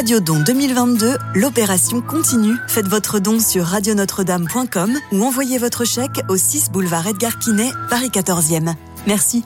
Radio 0.00 0.18
Don 0.18 0.40
2022, 0.40 1.18
l'opération 1.34 2.00
continue. 2.00 2.54
Faites 2.68 2.88
votre 2.88 3.20
don 3.20 3.38
sur 3.38 3.64
radionotre-dame.com 3.64 4.96
ou 5.12 5.22
envoyez 5.22 5.58
votre 5.58 5.84
chèque 5.84 6.22
au 6.30 6.38
6 6.38 6.70
boulevard 6.72 7.06
Edgar 7.06 7.38
Quinet, 7.38 7.68
Paris 7.90 8.08
14e. 8.08 8.72
Merci. 9.06 9.44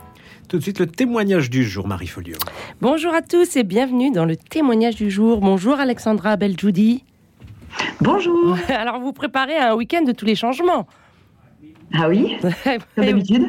Tout 0.48 0.58
de 0.58 0.62
suite, 0.62 0.78
le 0.78 0.86
témoignage 0.86 1.50
du 1.50 1.64
jour, 1.64 1.88
Marie 1.88 2.06
Folio. 2.06 2.36
Bonjour 2.80 3.12
à 3.12 3.20
tous 3.20 3.56
et 3.56 3.64
bienvenue 3.64 4.12
dans 4.12 4.24
le 4.24 4.36
témoignage 4.36 4.94
du 4.94 5.10
jour. 5.10 5.40
Bonjour 5.40 5.80
Alexandra 5.80 6.36
Beljoudi. 6.36 7.02
Bonjour. 8.00 8.56
Alors, 8.68 9.00
vous 9.00 9.12
préparez 9.12 9.56
un 9.56 9.74
week-end 9.74 10.02
de 10.02 10.12
tous 10.12 10.24
les 10.24 10.36
changements. 10.36 10.86
Ah 11.96 12.08
oui, 12.08 12.36
comme 12.96 13.04
d'habitude. 13.04 13.44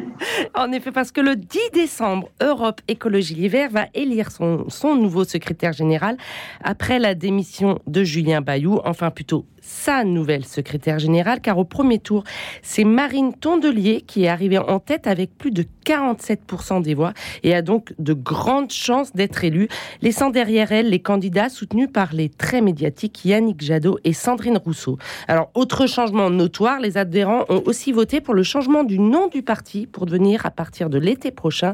En 0.54 0.72
effet, 0.72 0.92
parce 0.92 1.12
que 1.12 1.22
le 1.22 1.36
10 1.36 1.60
décembre, 1.74 2.30
Europe 2.42 2.82
Écologie 2.88 3.34
l'hiver 3.34 3.70
va 3.72 3.88
élire 3.94 4.32
son, 4.32 4.70
son 4.70 4.96
nouveau 4.96 5.24
secrétaire 5.24 5.74
général 5.74 6.18
après 6.64 7.00
la 7.00 7.16
démission 7.16 7.80
de 7.88 8.04
Julien 8.04 8.42
Bayou, 8.42 8.80
enfin 8.86 9.10
plutôt 9.10 9.46
sa 9.66 10.04
nouvelle 10.04 10.46
secrétaire 10.46 11.00
générale, 11.00 11.42
car 11.42 11.58
au 11.58 11.64
premier 11.64 11.98
tour, 11.98 12.24
c'est 12.62 12.84
Marine 12.84 13.34
Tondelier 13.34 14.02
qui 14.02 14.26
est 14.26 14.28
arrivée 14.28 14.60
en 14.60 14.80
tête 14.80 15.08
avec 15.08 15.36
plus 15.36 15.50
de 15.50 15.66
47% 15.86 16.84
des 16.84 16.94
voix 16.94 17.14
et 17.44 17.56
a 17.56 17.62
donc 17.64 17.94
de 17.98 18.14
grandes 18.14 18.72
chances 18.72 19.14
d'être 19.14 19.44
élue, 19.44 19.68
laissant 20.02 20.30
derrière 20.30 20.72
elle 20.72 20.90
les 20.90 21.00
candidats 21.00 21.50
soutenus 21.50 21.90
par 21.92 22.14
les 22.14 22.30
très 22.30 22.62
médiatiques 22.62 23.26
Yannick 23.26 23.62
Jadot 23.62 23.98
et 24.04 24.14
Sandrine 24.14 24.58
Rousseau. 24.58 24.98
Alors, 25.28 25.50
autre 25.56 25.88
changement 25.88 26.30
notoire, 26.30 26.80
les 26.80 26.98
adhérents 26.98 27.46
ont 27.50 27.64
aussi 27.66 27.92
voté 27.92 28.22
pour 28.22 28.36
le 28.36 28.44
changement 28.44 28.84
du 28.84 29.00
nom 29.00 29.28
du 29.28 29.42
parti 29.42 29.88
pour 29.88 30.06
devenir, 30.06 30.46
à 30.46 30.52
partir 30.52 30.90
de 30.90 31.00
l'été 31.00 31.32
prochain, 31.32 31.74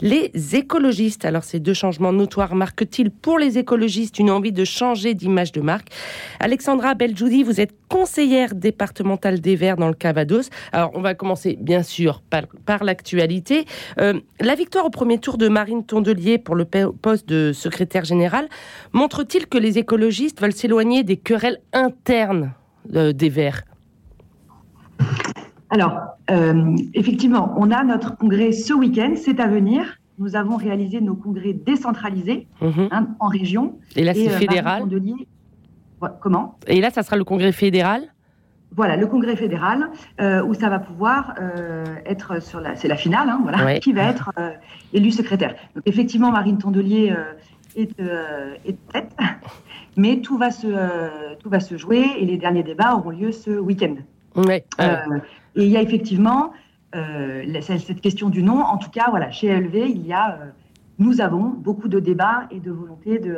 les 0.00 0.30
écologistes. 0.54 1.24
Alors, 1.24 1.42
ces 1.42 1.58
deux 1.58 1.74
changements 1.74 2.12
notoires 2.12 2.54
marquent-ils 2.54 3.10
pour 3.10 3.38
les 3.38 3.58
écologistes 3.58 4.20
une 4.20 4.30
envie 4.30 4.52
de 4.52 4.64
changer 4.64 5.14
d'image 5.14 5.50
de 5.50 5.60
marque? 5.60 5.88
Alexandra 6.40 6.94
Beljoudi 6.94 7.31
vous 7.42 7.60
êtes 7.60 7.72
conseillère 7.88 8.54
départementale 8.54 9.40
des 9.40 9.56
Verts 9.56 9.76
dans 9.76 9.88
le 9.88 9.94
Cavados. 9.94 10.50
Alors, 10.72 10.90
on 10.94 11.00
va 11.00 11.14
commencer, 11.14 11.58
bien 11.60 11.82
sûr, 11.82 12.22
par, 12.66 12.84
l'actualité. 12.84 13.64
Euh, 13.98 14.20
la 14.40 14.54
victoire 14.54 14.84
au 14.84 14.90
premier 14.90 15.18
tour 15.18 15.38
de 15.38 15.48
Marine 15.48 15.84
Tondelier 15.84 16.36
pour 16.38 16.54
le 16.54 16.64
poste 16.64 17.28
de 17.28 17.52
secrétaire 17.52 18.04
général 18.04 18.48
montre-t-il 18.92 19.46
que 19.46 19.58
les 19.58 19.78
écologistes 19.78 20.40
veulent 20.40 20.52
s'éloigner 20.52 21.04
des 21.04 21.16
querelles 21.16 21.60
internes 21.72 22.52
euh, 22.94 23.12
des 23.12 23.28
Verts? 23.28 23.62
Alors, 25.70 25.98
euh, 26.30 26.76
effectivement, 26.92 27.54
on 27.56 27.70
a 27.70 27.82
notre 27.82 28.16
congrès 28.16 28.52
ce 28.52 28.74
week-end, 28.74 29.14
c'est 29.16 29.40
à 29.40 29.46
venir. 29.46 29.98
Nous 30.18 30.36
avons 30.36 30.56
réalisé 30.56 31.00
nos 31.00 31.14
congrès 31.14 31.54
décentralisés 31.54 32.46
mhm. 32.60 32.88
hein, 32.90 33.08
en 33.20 33.28
région. 33.28 33.78
Et 33.96 34.04
là, 34.04 34.12
c'est 34.12 34.28
fédéral. 34.28 34.84
Comment? 36.20 36.58
Et 36.66 36.80
là, 36.80 36.90
ça 36.90 37.02
sera 37.02 37.16
le 37.16 37.24
congrès 37.24 37.52
fédéral? 37.52 38.12
Voilà, 38.74 38.96
le 38.96 39.06
congrêt 39.06 39.36
fédéral, 39.36 39.90
euh, 40.20 40.42
où 40.42 40.54
ça 40.54 40.70
va 40.70 40.78
pouvoir 40.78 41.34
euh, 41.38 41.84
être 42.06 42.42
sur 42.42 42.58
la, 42.58 42.74
c'est 42.74 42.88
la 42.88 42.96
finale, 42.96 43.28
hein, 43.28 43.40
voilà, 43.42 43.78
qui 43.78 43.92
va 43.92 44.04
être 44.04 44.30
euh, 44.38 44.50
élu 44.94 45.10
secrétaire. 45.10 45.54
Donc 45.74 45.82
effectivement, 45.84 46.30
Marine 46.30 46.56
Tondelier 46.56 47.14
est, 47.76 48.00
est 48.00 48.78
prête, 48.88 49.14
mais 49.96 50.20
tout 50.20 50.38
va 50.38 50.50
se, 50.50 51.34
tout 51.36 51.50
va 51.50 51.60
se 51.60 51.76
jouer 51.76 52.02
et 52.18 52.24
les 52.24 52.38
derniers 52.38 52.62
débats 52.62 52.94
auront 52.94 53.10
lieu 53.10 53.30
ce 53.30 53.50
week-end. 53.50 53.96
Ouais. 54.36 54.64
et 55.56 55.64
il 55.64 55.68
y 55.68 55.76
a 55.76 55.82
effectivement 55.82 56.52
cette 56.94 58.00
question 58.00 58.30
du 58.30 58.42
nom. 58.42 58.62
En 58.62 58.78
tout 58.78 58.90
cas, 58.90 59.08
voilà, 59.10 59.30
chez 59.30 59.54
LV, 59.54 59.74
il 59.74 60.06
y 60.06 60.14
a, 60.14 60.38
nous 60.98 61.20
avons 61.20 61.44
beaucoup 61.44 61.88
de 61.88 62.00
débats 62.00 62.44
et 62.50 62.58
de 62.58 62.70
volonté 62.70 63.18
de 63.18 63.36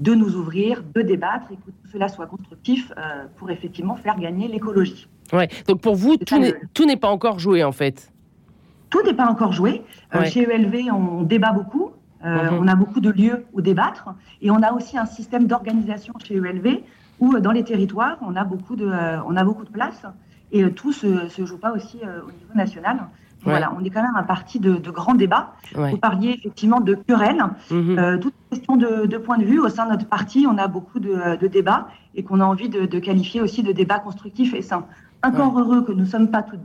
de 0.00 0.14
nous 0.14 0.36
ouvrir, 0.36 0.82
de 0.94 1.02
débattre 1.02 1.50
et 1.52 1.56
que 1.56 1.70
tout 1.70 1.88
cela 1.92 2.08
soit 2.08 2.26
constructif 2.26 2.92
euh, 2.96 3.24
pour 3.36 3.50
effectivement 3.50 3.96
faire 3.96 4.18
gagner 4.18 4.48
l'écologie. 4.48 5.08
Ouais. 5.32 5.48
Donc 5.66 5.80
pour 5.80 5.96
vous, 5.96 6.16
tout 6.16 6.86
n'est 6.86 6.96
pas 6.96 7.08
encore 7.08 7.38
joué 7.38 7.64
en 7.64 7.72
fait 7.72 8.12
Tout 8.90 9.02
n'est 9.02 9.14
pas 9.14 9.26
encore 9.26 9.52
joué. 9.52 9.82
Euh, 10.14 10.24
chez 10.24 10.42
ELV, 10.42 10.92
on 10.92 11.22
débat 11.22 11.52
beaucoup. 11.52 11.90
Euh, 12.24 12.50
mhm. 12.50 12.58
On 12.60 12.68
a 12.68 12.74
beaucoup 12.74 13.00
de 13.00 13.10
lieux 13.10 13.46
où 13.52 13.60
débattre. 13.60 14.08
Et 14.42 14.50
on 14.50 14.62
a 14.62 14.72
aussi 14.72 14.98
un 14.98 15.06
système 15.06 15.46
d'organisation 15.46 16.12
chez 16.22 16.36
ELV 16.36 16.82
où, 17.18 17.38
dans 17.38 17.52
les 17.52 17.64
territoires, 17.64 18.18
on 18.20 18.36
a 18.36 18.44
beaucoup 18.44 18.76
de, 18.76 18.86
on 19.26 19.36
a 19.36 19.44
beaucoup 19.44 19.64
de 19.64 19.70
place. 19.70 20.02
Et 20.52 20.70
tout 20.70 20.92
ne 21.02 21.28
se, 21.28 21.44
joue 21.46 21.58
pas 21.58 21.72
aussi 21.72 21.98
au 21.98 22.30
niveau 22.30 22.54
national. 22.54 23.08
Voilà, 23.50 23.72
on 23.78 23.84
est 23.84 23.90
quand 23.90 24.02
même 24.02 24.16
un 24.16 24.22
parti 24.22 24.60
de, 24.60 24.76
de 24.76 24.90
grands 24.90 25.14
débats. 25.14 25.52
Vous 25.74 25.96
parliez 25.96 26.30
effectivement 26.30 26.80
de 26.80 26.94
querelles. 26.94 27.44
Mhm. 27.70 27.98
Euh, 27.98 28.18
toute 28.18 28.34
question 28.50 28.76
de, 28.76 29.06
de, 29.06 29.18
point 29.18 29.38
de 29.38 29.44
vue, 29.44 29.60
au 29.60 29.68
sein 29.68 29.86
de 29.86 29.92
notre 29.92 30.06
parti, 30.06 30.46
on 30.50 30.58
a 30.58 30.66
beaucoup 30.68 31.00
de, 31.00 31.36
de 31.36 31.46
débats 31.46 31.88
et 32.14 32.22
qu'on 32.22 32.40
a 32.40 32.44
envie 32.44 32.68
de, 32.68 32.98
qualifier 32.98 33.40
aussi 33.40 33.62
de 33.62 33.72
débats 33.72 33.98
constructifs 33.98 34.54
et 34.54 34.62
sains. 34.62 34.86
Encore 35.22 35.58
heureux 35.58 35.82
que 35.82 35.92
nous 35.92 36.00
ne 36.00 36.04
sommes 36.04 36.30
pas 36.30 36.42
tous, 36.42 36.58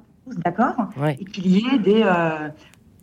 d'accord 0.45 0.89
et 1.19 1.25
qu'il 1.25 1.47
y 1.47 1.65
ait 1.67 1.79
des... 1.79 2.03
Euh, 2.03 2.49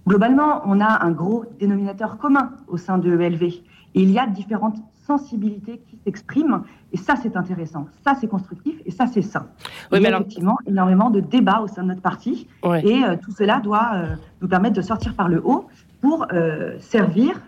globalement, 0.06 0.62
on 0.64 0.80
a 0.80 1.04
un 1.04 1.10
gros 1.10 1.44
dénominateur 1.58 2.18
commun 2.18 2.52
au 2.66 2.76
sein 2.76 2.98
de 2.98 3.18
ELV. 3.18 3.42
Et 3.42 3.62
il 4.02 4.10
y 4.10 4.18
a 4.18 4.26
différentes 4.26 4.78
sensibilité 5.08 5.80
qui 5.88 5.98
s'exprime. 6.04 6.62
Et 6.92 6.96
ça, 6.96 7.14
c'est 7.20 7.36
intéressant. 7.36 7.86
Ça, 8.04 8.14
c'est 8.20 8.28
constructif. 8.28 8.76
Et 8.86 8.90
ça, 8.90 9.06
c'est 9.06 9.22
sain. 9.22 9.46
Oui, 9.90 9.98
Il 9.98 10.02
y 10.02 10.06
a 10.06 10.10
effectivement 10.10 10.58
énormément 10.66 11.10
de 11.10 11.20
débats 11.20 11.60
au 11.60 11.66
sein 11.66 11.82
de 11.82 11.88
notre 11.88 12.02
parti. 12.02 12.46
Et 12.84 13.02
euh, 13.02 13.16
tout 13.20 13.32
cela 13.32 13.60
doit 13.60 13.90
euh, 13.94 14.06
nous 14.40 14.48
permettre 14.48 14.76
de 14.76 14.82
sortir 14.82 15.14
par 15.14 15.28
le 15.28 15.40
haut 15.44 15.66
pour 16.00 16.26
euh, 16.32 16.76
servir 16.78 17.40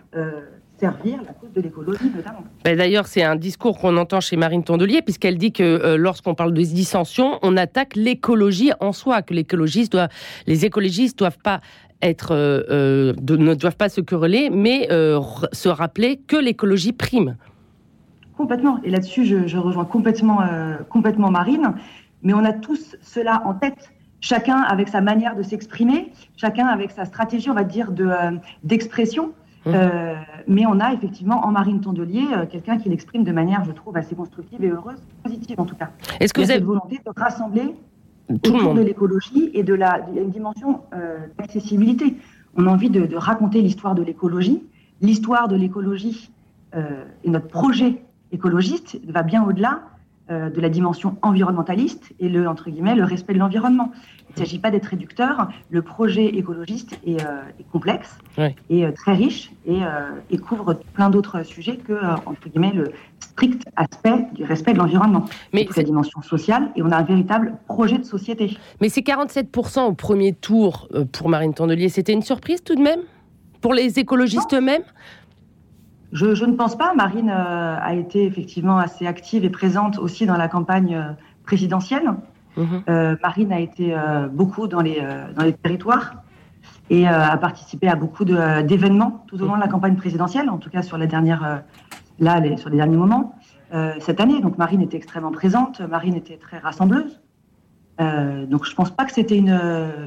servir 0.77 1.19
la 1.23 1.33
cause 1.33 1.53
de 1.53 1.61
l'écologie 1.61 2.11
notamment. 2.15 2.43
Ben, 2.65 2.75
d'ailleurs, 2.75 3.05
c'est 3.05 3.21
un 3.21 3.35
discours 3.35 3.77
qu'on 3.77 3.97
entend 3.97 4.19
chez 4.19 4.35
Marine 4.35 4.63
Tondelier, 4.63 5.03
puisqu'elle 5.03 5.37
dit 5.37 5.51
que 5.51 5.95
lorsqu'on 5.95 6.33
parle 6.33 6.55
de 6.55 6.61
dissension, 6.63 7.37
on 7.43 7.55
attaque 7.55 7.95
l'écologie 7.95 8.71
en 8.79 8.91
soi, 8.91 9.21
que 9.21 9.87
doit, 9.91 10.07
les 10.47 10.65
écologistes 10.65 11.19
doivent 11.19 11.37
pas 11.37 11.61
être, 12.01 12.33
ne 12.33 13.53
doivent 13.53 13.75
pas 13.75 13.89
se 13.89 14.01
quereller, 14.01 14.49
mais 14.49 14.87
se 14.89 15.69
rappeler 15.69 16.17
que 16.17 16.35
l'écologie 16.35 16.93
prime. 16.93 17.35
Complètement. 18.41 18.79
Et 18.83 18.89
là-dessus, 18.89 19.23
je, 19.23 19.57
rejoins 19.59 19.85
complètement, 19.85 20.41
euh, 20.41 20.77
complètement 20.89 21.29
Marine. 21.29 21.75
Mais 22.23 22.33
on 22.33 22.43
a 22.43 22.53
tous 22.53 22.95
cela 22.99 23.43
en 23.45 23.53
tête. 23.53 23.91
Chacun 24.19 24.61
avec 24.61 24.87
sa 24.87 24.99
manière 24.99 25.35
de 25.35 25.43
s'exprimer, 25.43 26.11
chacun 26.37 26.65
avec 26.65 26.89
sa 26.89 27.05
stratégie, 27.05 27.51
on 27.51 27.53
va 27.53 27.63
dire, 27.63 27.91
de, 27.91 28.07
euh, 28.07 28.31
d'expression. 28.63 29.27
Mmh. 29.67 29.73
Euh, 29.75 30.15
mais 30.47 30.65
on 30.65 30.79
a 30.79 30.91
effectivement 30.91 31.45
en 31.45 31.51
Marine 31.51 31.81
Tondelier 31.81 32.23
quelqu'un 32.49 32.79
qui 32.79 32.89
l'exprime 32.89 33.23
de 33.23 33.31
manière, 33.31 33.63
je 33.63 33.73
trouve, 33.73 33.95
assez 33.95 34.15
constructive 34.15 34.63
et 34.63 34.69
heureuse, 34.69 34.97
positive 35.21 35.59
en 35.59 35.65
tout 35.65 35.75
cas. 35.75 35.91
Est-ce 36.19 36.33
que 36.33 36.41
vous 36.41 36.49
avez 36.49 36.57
cette 36.57 36.67
volonté 36.67 36.99
de 37.05 37.11
rassembler 37.15 37.75
tout 38.41 38.53
le 38.53 38.63
monde 38.63 38.77
de 38.77 38.81
l'écologie 38.81 39.51
et 39.53 39.61
de 39.61 39.75
la 39.75 39.99
une 40.15 40.31
dimension 40.31 40.81
d'accessibilité. 41.37 42.17
On 42.57 42.65
a 42.65 42.71
envie 42.71 42.89
de, 42.89 43.05
de 43.05 43.15
raconter 43.15 43.61
l'histoire 43.61 43.93
de 43.93 44.01
l'écologie, 44.01 44.63
l'histoire 44.99 45.47
de 45.47 45.55
l'écologie 45.55 46.31
et 46.73 47.29
notre 47.29 47.47
projet 47.47 48.01
écologiste 48.31 48.99
va 49.07 49.23
bien 49.23 49.43
au-delà 49.43 49.81
euh, 50.31 50.49
de 50.49 50.61
la 50.61 50.69
dimension 50.69 51.17
environnementaliste 51.23 52.13
et 52.19 52.29
le, 52.29 52.47
entre 52.47 52.69
guillemets, 52.69 52.95
le 52.95 53.03
respect 53.03 53.33
de 53.33 53.39
l'environnement. 53.39 53.91
Il 54.29 54.33
ne 54.33 54.45
s'agit 54.45 54.59
pas 54.59 54.71
d'être 54.71 54.85
réducteur. 54.85 55.49
Le 55.69 55.81
projet 55.81 56.25
écologiste 56.25 56.97
est, 57.05 57.21
euh, 57.21 57.41
complexe 57.71 58.17
et 58.69 58.85
euh, 58.85 58.91
très 58.91 59.13
riche 59.13 59.51
et, 59.65 59.81
couvre 60.37 60.75
plein 60.93 61.09
d'autres 61.09 61.43
sujets 61.43 61.75
que, 61.75 61.93
entre 62.25 62.47
guillemets, 62.47 62.71
le 62.71 62.91
strict 63.19 63.65
aspect 63.75 64.27
du 64.33 64.43
respect 64.43 64.73
de 64.73 64.77
l'environnement. 64.77 65.25
Mais 65.53 65.67
c'est 65.69 65.81
la 65.81 65.87
dimension 65.87 66.21
sociale 66.21 66.71
et 66.75 66.81
on 66.81 66.91
a 66.91 66.97
un 66.97 67.03
véritable 67.03 67.55
projet 67.67 67.97
de 67.97 68.05
société. 68.05 68.57
Mais 68.79 68.89
c'est 68.89 69.01
47% 69.01 69.81
au 69.81 69.93
premier 69.93 70.33
tour 70.33 70.87
pour 71.11 71.29
Marine 71.29 71.53
Tondelier. 71.53 71.89
C'était 71.89 72.13
une 72.13 72.21
surprise 72.21 72.63
tout 72.63 72.75
de 72.75 72.81
même? 72.81 73.01
Pour 73.59 73.73
les 73.73 73.99
écologistes 73.99 74.53
eux-mêmes? 74.53 74.83
Je, 76.11 76.45
ne 76.45 76.55
pense 76.55 76.77
pas. 76.77 76.93
Marine 76.93 77.29
euh, 77.29 77.77
a 77.79 77.93
été 77.93 78.25
effectivement 78.25 78.77
assez 78.77 79.07
active 79.07 79.45
et 79.45 79.49
présente 79.49 79.97
aussi 79.97 80.25
dans 80.25 80.37
la 80.37 80.47
campagne 80.47 80.95
euh, 80.95 81.11
présidentielle. 81.45 82.13
Mhm. 82.57 82.83
Euh, 82.89 83.15
Marine 83.23 83.53
a 83.53 83.59
été 83.59 83.95
beaucoup 84.33 84.67
dans 84.67 84.81
les, 84.81 85.01
dans 85.35 85.43
les 85.43 85.53
territoires 85.53 86.15
et 86.89 87.07
a 87.07 87.37
participé 87.37 87.87
à 87.87 87.95
beaucoup 87.95 88.25
d'événements 88.25 89.23
tout 89.27 89.41
au 89.41 89.45
long 89.45 89.55
de 89.55 89.61
la 89.61 89.69
campagne 89.69 89.95
présidentielle, 89.95 90.49
en 90.49 90.57
tout 90.57 90.69
cas 90.69 90.81
sur, 90.81 90.97
la 90.97 91.07
dernière, 91.07 91.63
là, 92.19 92.39
les, 92.41 92.57
sur 92.57 92.69
les 92.69 92.75
derniers 92.75 92.97
moments 92.97 93.35
cette 93.99 94.19
année. 94.19 94.41
Donc 94.41 94.57
Marine 94.57 94.81
était 94.81 94.97
extrêmement 94.97 95.31
présente, 95.31 95.79
Marine 95.79 96.15
était 96.15 96.35
très 96.35 96.57
rassembleuse. 96.57 97.21
donc 97.97 98.65
je 98.65 98.71
ne 98.71 98.75
pense 98.75 98.91
pas 98.91 99.05
que 99.05 99.13
c'était 99.13 99.37
une, 99.37 99.57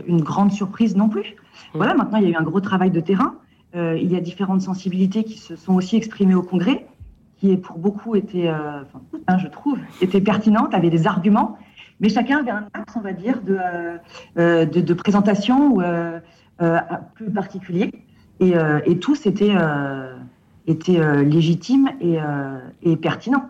une, 0.06 0.20
grande 0.20 0.52
surprise 0.52 0.94
non 0.96 1.08
plus. 1.08 1.30
Mhm. 1.30 1.34
Voilà, 1.72 1.94
maintenant 1.94 2.18
il 2.18 2.24
y 2.24 2.26
a 2.26 2.30
eu 2.30 2.36
un 2.36 2.42
gros 2.44 2.60
travail 2.60 2.90
de 2.90 3.00
terrain. 3.00 3.36
Euh, 3.76 3.98
il 4.00 4.12
y 4.12 4.16
a 4.16 4.20
différentes 4.20 4.62
sensibilités 4.62 5.24
qui 5.24 5.38
se 5.38 5.56
sont 5.56 5.74
aussi 5.74 5.96
exprimées 5.96 6.34
au 6.34 6.42
Congrès, 6.42 6.86
qui 7.38 7.56
pour 7.56 7.78
beaucoup 7.78 8.14
étaient, 8.14 8.48
euh, 8.48 8.82
enfin, 8.82 9.00
hein, 9.26 9.38
je 9.38 9.48
trouve, 9.48 9.78
étaient 10.00 10.20
pertinentes, 10.20 10.74
avaient 10.74 10.90
des 10.90 11.06
arguments, 11.08 11.58
mais 12.00 12.08
chacun 12.08 12.38
avait 12.38 12.52
un 12.52 12.68
axe, 12.72 12.94
on 12.96 13.00
va 13.00 13.12
dire, 13.12 13.42
de, 13.42 13.58
euh, 14.38 14.64
de, 14.64 14.94
présentation 14.94 15.78
plus 17.14 17.30
particulier. 17.30 17.90
Et, 18.40 18.54
et 18.86 18.98
tous 18.98 19.26
étaient, 19.26 19.54
était 20.66 21.24
légitime 21.24 21.90
et, 22.00 22.18
et 22.82 22.96
pertinent. 22.96 23.48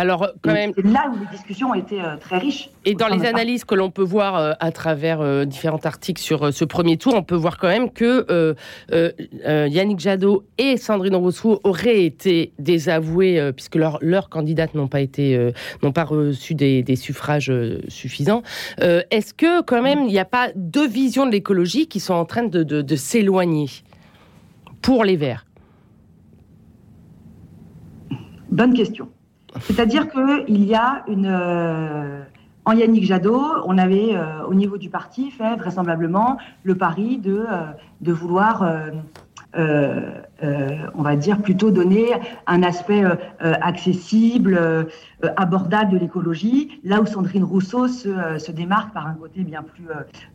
Alors, 0.00 0.28
quand 0.40 0.54
même. 0.54 0.72
C'est 0.74 0.86
là 0.86 1.12
où 1.12 1.18
les 1.20 1.26
discussions 1.36 1.72
ont 1.72 1.74
été 1.74 2.00
euh, 2.00 2.16
très 2.18 2.38
riches. 2.38 2.70
Et 2.86 2.94
dans 2.94 3.08
les 3.08 3.26
analyses 3.26 3.66
que 3.66 3.74
l'on 3.74 3.90
peut 3.90 4.02
voir 4.02 4.34
euh, 4.34 4.52
à 4.58 4.72
travers 4.72 5.20
euh, 5.20 5.44
différents 5.44 5.84
articles 5.84 6.22
sur 6.22 6.54
ce 6.54 6.64
premier 6.64 6.96
tour, 6.96 7.12
on 7.14 7.22
peut 7.22 7.34
voir 7.34 7.58
quand 7.58 7.68
même 7.68 7.90
que 7.90 8.56
Yannick 8.88 10.00
Jadot 10.00 10.44
et 10.56 10.78
Sandrine 10.78 11.16
Rousseau 11.16 11.60
auraient 11.64 12.02
été 12.02 12.54
désavoués 12.58 13.52
puisque 13.52 13.74
leurs 13.74 13.98
leur 14.00 14.30
candidates 14.30 14.74
n'ont 14.74 14.88
pas 14.88 15.02
été, 15.02 15.52
n'ont 15.82 15.92
pas 15.92 16.04
reçu 16.04 16.54
des, 16.54 16.96
suffrages 16.96 17.52
suffisants. 17.88 18.42
Est-ce 18.78 19.34
que 19.34 19.60
quand 19.60 19.82
même 19.82 20.04
il 20.04 20.12
n'y 20.12 20.18
a 20.18 20.24
pas 20.24 20.48
deux 20.54 20.88
visions 20.88 21.26
de 21.26 21.32
l'écologie 21.32 21.88
qui 21.88 22.00
sont 22.00 22.14
en 22.14 22.24
train 22.24 22.44
de, 22.44 22.62
de 22.62 22.96
s'éloigner 22.96 23.68
pour 24.80 25.04
les 25.04 25.16
Verts? 25.16 25.44
Bonne 28.50 28.72
question. 28.72 29.08
C'est-à-dire 29.60 30.08
qu'il 30.10 30.64
y 30.64 30.74
a 30.74 31.04
une. 31.08 31.26
Euh, 31.26 32.22
en 32.66 32.72
Yannick 32.72 33.04
Jadot, 33.04 33.42
on 33.64 33.78
avait 33.78 34.14
euh, 34.14 34.44
au 34.46 34.54
niveau 34.54 34.76
du 34.76 34.90
parti 34.90 35.30
fait 35.30 35.56
vraisemblablement 35.56 36.36
le 36.62 36.74
pari 36.74 37.18
de, 37.18 37.46
euh, 37.50 37.64
de 38.02 38.12
vouloir, 38.12 38.64
on 39.54 41.02
va 41.02 41.16
dire, 41.16 41.40
plutôt 41.40 41.70
donner 41.70 42.12
un 42.46 42.62
aspect 42.62 43.02
accessible, 43.40 44.86
abordable 45.36 45.92
de 45.92 45.98
l'écologie, 45.98 46.80
là 46.84 47.00
où 47.00 47.06
Sandrine 47.06 47.44
Rousseau 47.44 47.88
se, 47.88 48.38
se, 48.38 48.52
démarque 48.52 48.92
par 48.92 49.06
un 49.06 49.14
côté 49.14 49.42
bien 49.42 49.62
plus 49.64 49.86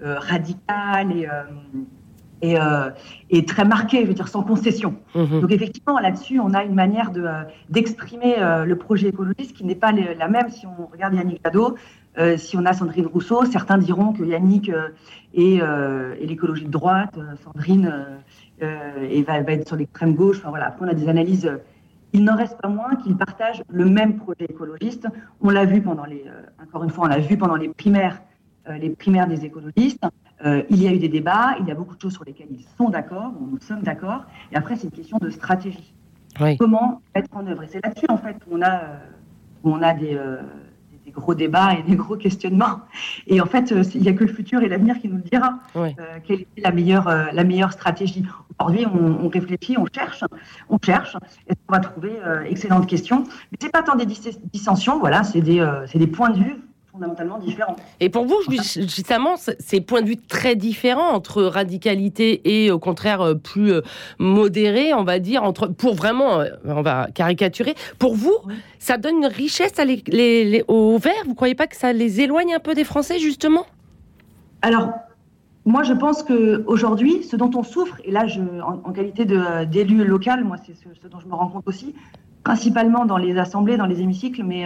radical 0.02 1.12
et 1.16 1.30
est, 2.52 2.60
euh, 2.60 2.90
est, 3.30 3.48
très 3.48 3.66
marqué, 3.66 4.02
je 4.02 4.08
veux 4.08 4.14
dire, 4.14 4.28
sans 4.28 4.44
concession. 4.44 4.96
Mhm. 5.16 5.42
Donc 5.42 5.52
effectivement, 5.52 6.00
là-dessus, 6.00 6.40
on 6.40 6.54
a 6.54 6.64
une 6.64 6.76
manière 6.76 7.12
de, 7.12 7.22
euh, 7.22 7.44
d'exprimer 7.70 8.36
euh, 8.40 8.66
le 8.66 8.76
projet 8.78 9.10
écologiste 9.10 9.54
qui 9.56 9.64
n'est 9.64 9.76
pas 9.76 9.92
la 9.92 10.28
même 10.28 10.50
si 10.50 10.66
on 10.66 10.86
regarde 10.86 11.14
Yannick 11.14 11.42
Jadot, 11.44 11.76
si 12.38 12.56
on 12.58 12.66
a 12.66 12.72
Sandrine 12.72 13.08
Rousseau. 13.08 13.44
Certains 13.44 13.78
diront 13.78 14.14
que 14.14 14.24
Yannick 14.24 14.72
est, 15.34 15.62
l'écologie 16.22 16.64
de 16.66 16.72
droite, 16.72 17.20
Sandrine 17.44 17.94
et 18.62 19.22
va, 19.24 19.42
va, 19.42 19.52
être 19.52 19.68
sur 19.68 19.76
l'extrême 19.76 20.16
gauche. 20.16 20.38
Enfin, 20.40 20.50
voilà. 20.50 20.68
Après, 20.68 20.86
on 20.86 20.90
a 20.90 20.94
des 20.94 21.10
analyses. 21.10 21.52
Il 22.14 22.24
n'en 22.24 22.38
reste 22.38 22.58
pas 22.62 22.70
moins 22.70 22.96
qu'ils 22.96 23.18
partagent 23.18 23.64
le 23.70 23.84
même 23.84 24.16
projet 24.16 24.46
écologiste. 24.48 25.08
On 25.42 25.50
l'a 25.50 25.66
vu 25.66 25.82
pendant 25.82 26.06
les, 26.06 26.24
encore 26.64 26.86
une 26.86 26.90
fois, 26.90 27.06
on 27.06 27.10
l'a 27.10 27.20
vu 27.20 27.36
pendant 27.36 27.58
les 27.58 27.68
primaires, 27.68 28.22
les 28.68 28.90
primaires 28.90 29.28
des 29.28 29.46
écologistes. 29.46 30.04
Euh, 30.44 30.64
il 30.70 30.82
y 30.84 30.88
a 30.88 30.94
eu 30.94 31.00
des 31.00 31.10
débats, 31.10 31.56
il 31.60 31.68
y 31.68 31.72
a 31.72 31.76
beaucoup 31.76 31.96
de 31.96 32.02
choses 32.02 32.14
sur 32.14 32.26
lesquelles 32.26 32.50
ils 32.52 32.66
sont 32.78 32.90
d'accord, 32.90 33.32
nous 33.40 33.60
sommes 33.62 33.82
d'accord, 33.82 34.26
et 34.52 34.56
après 34.56 34.76
c'est 34.76 34.86
une 34.86 34.92
question 34.92 35.18
de 35.18 35.30
stratégie. 35.30 35.94
Comment 36.60 37.02
mettre 37.16 37.30
en 37.36 37.48
œuvre 37.48 37.64
Et 37.64 37.68
c'est 37.68 37.84
là-dessus 37.84 38.08
en 38.10 38.18
fait 38.18 38.36
qu'on 38.44 38.62
a, 38.62 38.76
euh, 38.76 38.98
on 39.64 39.82
a 39.82 39.96
euh, 39.96 40.42
des, 41.06 41.12
gros 41.12 41.34
débats 41.34 41.74
et 41.76 41.84
des 41.84 41.96
gros 41.96 42.18
questionnements. 42.18 42.82
Et 43.28 43.40
en 43.40 43.46
fait, 43.46 43.74
il 43.94 44.02
n'y 44.02 44.10
a 44.10 44.14
que 44.14 44.26
le 44.26 44.34
futur 44.34 44.62
et 44.62 44.68
l'avenir 44.68 45.00
qui 45.00 45.08
nous 45.08 45.16
le 45.16 45.22
dira. 45.22 45.60
quelle 46.28 46.42
est 46.42 46.62
la 46.62 46.72
meilleure, 46.72 47.08
la 47.08 47.44
meilleure 47.46 47.72
stratégie 47.72 48.26
Aujourd'hui, 48.60 48.86
on, 48.86 49.30
réfléchit, 49.30 49.78
on 49.78 49.86
cherche, 49.86 50.26
on 50.68 50.78
cherche, 50.84 51.16
et 51.50 51.54
on 51.70 51.72
va 51.72 51.80
trouver 51.80 52.20
excellentes 52.46 52.88
questions? 52.88 53.24
Mais 53.52 53.58
c'est 53.62 53.72
pas 53.72 53.84
tant 53.84 53.96
des 53.96 54.06
dissensions, 54.06 55.00
voilà, 55.00 55.24
c'est 55.24 55.42
des, 55.42 55.66
des 55.94 56.08
points 56.08 56.32
de 56.32 56.40
vue 56.40 56.56
fondamentalement 56.96 57.38
différents. 57.38 57.76
Et 58.00 58.10
pour 58.10 58.26
vous, 58.26 58.38
justement, 58.50 59.36
ces 59.38 59.82
points 59.82 60.02
de 60.02 60.08
vue 60.08 60.18
très 60.18 60.56
différents 60.56 61.14
entre 61.14 61.44
radicalité 61.44 62.42
et 62.46 62.72
au 62.72 62.80
contraire 62.80 63.22
euh, 63.22 63.36
plus 63.36 63.74
euh, 63.74 63.82
modéré, 64.18 64.94
on 64.94 65.04
va 65.04 65.20
dire, 65.20 65.44
entre, 65.44 65.68
pour 65.68 65.94
vraiment, 65.94 66.40
euh, 66.40 66.50
on 66.66 66.82
va 66.82 67.08
caricaturer, 67.14 67.76
pour 68.00 68.16
vous, 68.16 68.38
ça 68.80 68.98
donne 68.98 69.18
une 69.18 69.26
richesse 69.26 69.78
à 69.78 69.86
les, 69.86 70.64
aux 70.68 70.98
Verts? 70.98 71.14
Vous 71.26 71.32
ne 71.32 71.36
croyez 71.36 71.56
pas 71.56 71.68
que 71.68 71.76
ça 71.76 71.92
les 71.92 72.22
éloigne 72.22 72.56
un 72.56 72.60
peu 72.60 72.74
des 72.74 72.86
Français, 72.86 73.20
justement? 73.20 73.66
Alors, 74.62 74.90
moi, 75.66 75.84
je 75.84 75.94
pense 75.94 76.24
qu'aujourd'hui, 76.24 77.24
ce 77.24 77.36
dont 77.36 77.52
on 77.56 77.64
souffre, 77.64 77.98
et 78.06 78.12
là, 78.12 78.26
je, 78.28 78.42
en, 78.62 78.92
qualité 78.94 79.26
d'élu 79.26 80.06
local, 80.06 80.44
moi, 80.44 80.58
c'est 80.66 80.76
ce, 80.76 81.08
dont 81.08 81.20
je 81.20 81.28
me 81.28 81.34
rends 81.34 81.50
compte 81.50 81.68
aussi, 81.68 81.94
principalement 82.44 83.06
dans 83.06 83.18
les 83.18 83.38
assemblées, 83.38 83.76
dans 83.76 83.88
les 83.88 84.02
hémicycles, 84.02 84.44
mais 84.44 84.66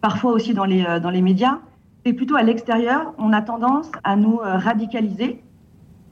parfois 0.00 0.32
aussi 0.32 0.54
dans 0.54 0.64
les, 0.64 0.84
euh, 0.84 1.00
dans 1.00 1.10
les 1.10 1.22
médias, 1.22 1.58
c'est 2.04 2.12
plutôt 2.12 2.36
à 2.36 2.42
l'extérieur, 2.42 3.12
on 3.18 3.32
a 3.32 3.42
tendance 3.42 3.90
à 4.04 4.16
nous 4.16 4.40
euh, 4.40 4.56
radicaliser 4.56 5.42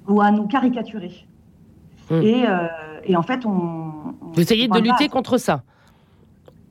ou 0.07 0.21
à 0.21 0.31
nous 0.31 0.47
caricaturer. 0.47 1.13
Hmm. 2.11 2.23
Et, 2.23 2.47
euh, 2.47 2.67
et, 3.05 3.17
en 3.17 3.23
fait, 3.23 3.45
on. 3.47 4.15
Vous 4.33 4.41
essayez 4.41 4.69
de 4.69 4.79
lutter 4.79 5.09
contre 5.09 5.39
ça? 5.39 5.63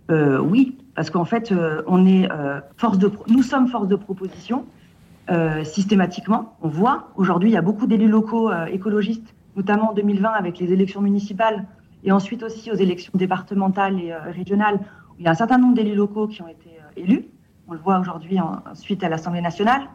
Oui, 0.09 0.77
parce 0.95 1.09
qu'en 1.09 1.25
fait, 1.25 1.53
on 1.85 2.05
est 2.05 2.29
force 2.77 2.97
de, 2.97 3.11
nous 3.27 3.43
sommes 3.43 3.67
force 3.67 3.89
de 3.89 3.97
proposition 3.97 4.65
systématiquement. 5.63 6.55
On 6.61 6.69
voit 6.69 7.09
aujourd'hui, 7.17 7.49
il 7.49 7.53
y 7.53 7.57
a 7.57 7.61
beaucoup 7.61 7.87
d'élus 7.87 8.07
locaux 8.07 8.49
écologistes, 8.71 9.35
notamment 9.57 9.89
en 9.89 9.93
2020 9.93 10.29
avec 10.29 10.59
les 10.59 10.71
élections 10.71 11.01
municipales 11.01 11.65
et 12.05 12.13
ensuite 12.13 12.41
aussi 12.41 12.71
aux 12.71 12.75
élections 12.75 13.11
départementales 13.15 13.99
et 13.99 14.15
régionales. 14.15 14.79
Où 15.11 15.15
il 15.19 15.25
y 15.25 15.27
a 15.27 15.31
un 15.31 15.35
certain 15.35 15.57
nombre 15.57 15.75
d'élus 15.75 15.95
locaux 15.95 16.27
qui 16.27 16.41
ont 16.41 16.47
été 16.47 16.66
élus. 16.97 17.25
On 17.67 17.73
le 17.73 17.79
voit 17.79 17.99
aujourd'hui 17.99 18.37
suite 18.73 19.03
à 19.03 19.09
l'Assemblée 19.09 19.41
nationale. 19.41 19.89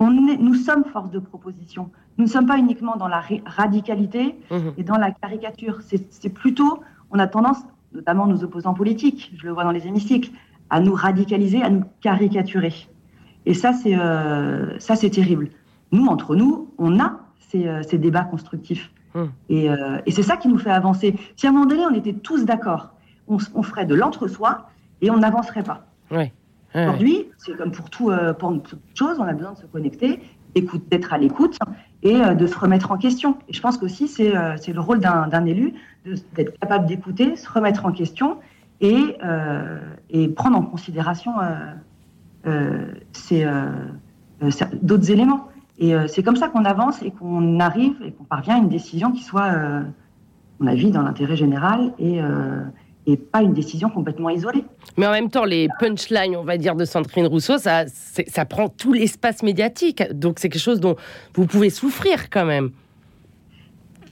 On 0.00 0.10
nous 0.10 0.54
sommes 0.54 0.84
force 0.84 1.10
de 1.10 1.20
proposition. 1.20 1.90
Nous 2.18 2.24
ne 2.24 2.30
sommes 2.30 2.46
pas 2.46 2.58
uniquement 2.58 2.96
dans 2.96 3.08
la 3.08 3.22
radicalité 3.46 4.36
mmh. 4.50 4.56
et 4.76 4.84
dans 4.84 4.96
la 4.96 5.10
caricature. 5.10 5.80
C'est 5.82 6.28
plutôt, 6.28 6.80
on 7.10 7.18
a 7.18 7.26
tendance, 7.26 7.58
notamment 7.92 8.26
nos 8.26 8.42
opposants 8.44 8.74
politiques, 8.74 9.32
je 9.36 9.46
le 9.46 9.52
vois 9.52 9.64
dans 9.64 9.70
les 9.70 9.86
hémicycles, 9.86 10.30
à 10.70 10.80
nous 10.80 10.94
radicaliser, 10.94 11.62
à 11.62 11.70
nous 11.70 11.84
caricaturer. 12.00 12.72
Et 13.46 13.54
ça, 13.54 13.72
c'est 13.72 13.96
euh, 13.96 14.78
c'est 14.78 15.10
terrible. 15.10 15.50
Nous, 15.92 16.06
entre 16.06 16.34
nous, 16.34 16.72
on 16.78 16.98
a 17.00 17.20
ces, 17.38 17.66
euh, 17.66 17.82
débats 17.92 18.24
constructifs. 18.24 18.90
Mmh. 19.14 19.20
Euh, 19.50 19.98
et, 20.06 20.10
c'est 20.10 20.22
ça 20.22 20.36
qui 20.36 20.48
nous 20.48 20.58
fait 20.58 20.70
avancer. 20.70 21.14
Si 21.36 21.46
à 21.46 21.50
un 21.50 21.52
moment 21.52 21.66
donné, 21.66 21.84
on 21.86 21.94
était 21.94 22.14
tous 22.14 22.44
d'accord, 22.44 22.94
on, 23.28 23.38
on 23.54 23.62
ferait 23.62 23.86
de 23.86 23.94
l'entre-soi 23.94 24.68
et 25.02 25.10
on 25.10 25.18
n'avancerait 25.18 25.62
pas. 25.62 25.86
Aujourd'hui, 26.74 27.28
c'est 27.38 27.56
comme 27.56 27.70
pour 27.70 27.88
tout, 27.88 28.10
euh, 28.10 28.32
pour 28.32 28.60
toute 28.62 28.80
chose, 28.94 29.16
on 29.20 29.24
a 29.24 29.32
besoin 29.32 29.52
de 29.52 29.58
se 29.58 29.66
connecter, 29.66 30.20
d'être 30.90 31.12
à 31.12 31.18
l'écoute 31.18 31.56
et 32.02 32.16
euh, 32.16 32.34
de 32.34 32.46
se 32.46 32.58
remettre 32.58 32.90
en 32.90 32.98
question. 32.98 33.36
Et 33.48 33.52
je 33.52 33.60
pense 33.60 33.78
qu'aussi, 33.78 34.08
c'est 34.08 34.36
euh, 34.36 34.56
le 34.66 34.80
rôle 34.80 34.98
d'un 34.98 35.44
élu 35.44 35.74
d'être 36.34 36.58
capable 36.58 36.86
d'écouter, 36.86 37.36
se 37.36 37.48
remettre 37.48 37.86
en 37.86 37.92
question 37.92 38.38
et, 38.80 39.16
et 40.10 40.28
prendre 40.28 40.58
en 40.58 40.62
considération 40.62 41.32
d'autres 44.82 45.10
éléments. 45.10 45.48
Et 45.78 45.94
c'est 46.08 46.22
comme 46.22 46.36
ça 46.36 46.48
qu'on 46.48 46.66
avance 46.66 47.00
et 47.02 47.10
qu'on 47.10 47.60
arrive 47.60 47.94
et 48.04 48.12
qu'on 48.12 48.24
parvient 48.24 48.56
à 48.56 48.58
une 48.58 48.68
décision 48.68 49.12
qui 49.12 49.22
soit, 49.22 49.50
on 50.60 50.66
a 50.66 50.74
vu, 50.74 50.90
dans 50.90 51.02
l'intérêt 51.02 51.36
général 51.36 51.94
et 51.98 52.20
et 53.06 53.16
pas 53.16 53.42
une 53.42 53.52
décision 53.52 53.90
complètement 53.90 54.30
isolée. 54.30 54.64
Mais 54.96 55.06
en 55.06 55.10
même 55.12 55.30
temps, 55.30 55.44
les 55.44 55.68
punchlines, 55.78 56.36
on 56.36 56.44
va 56.44 56.56
dire, 56.56 56.74
de 56.74 56.84
Sandrine 56.84 57.26
Rousseau, 57.26 57.58
ça, 57.58 57.84
ça 57.86 58.44
prend 58.44 58.68
tout 58.68 58.92
l'espace 58.92 59.42
médiatique. 59.42 60.02
Donc 60.12 60.38
c'est 60.38 60.48
quelque 60.48 60.62
chose 60.62 60.80
dont 60.80 60.96
vous 61.34 61.46
pouvez 61.46 61.70
souffrir 61.70 62.30
quand 62.30 62.46
même. 62.46 62.70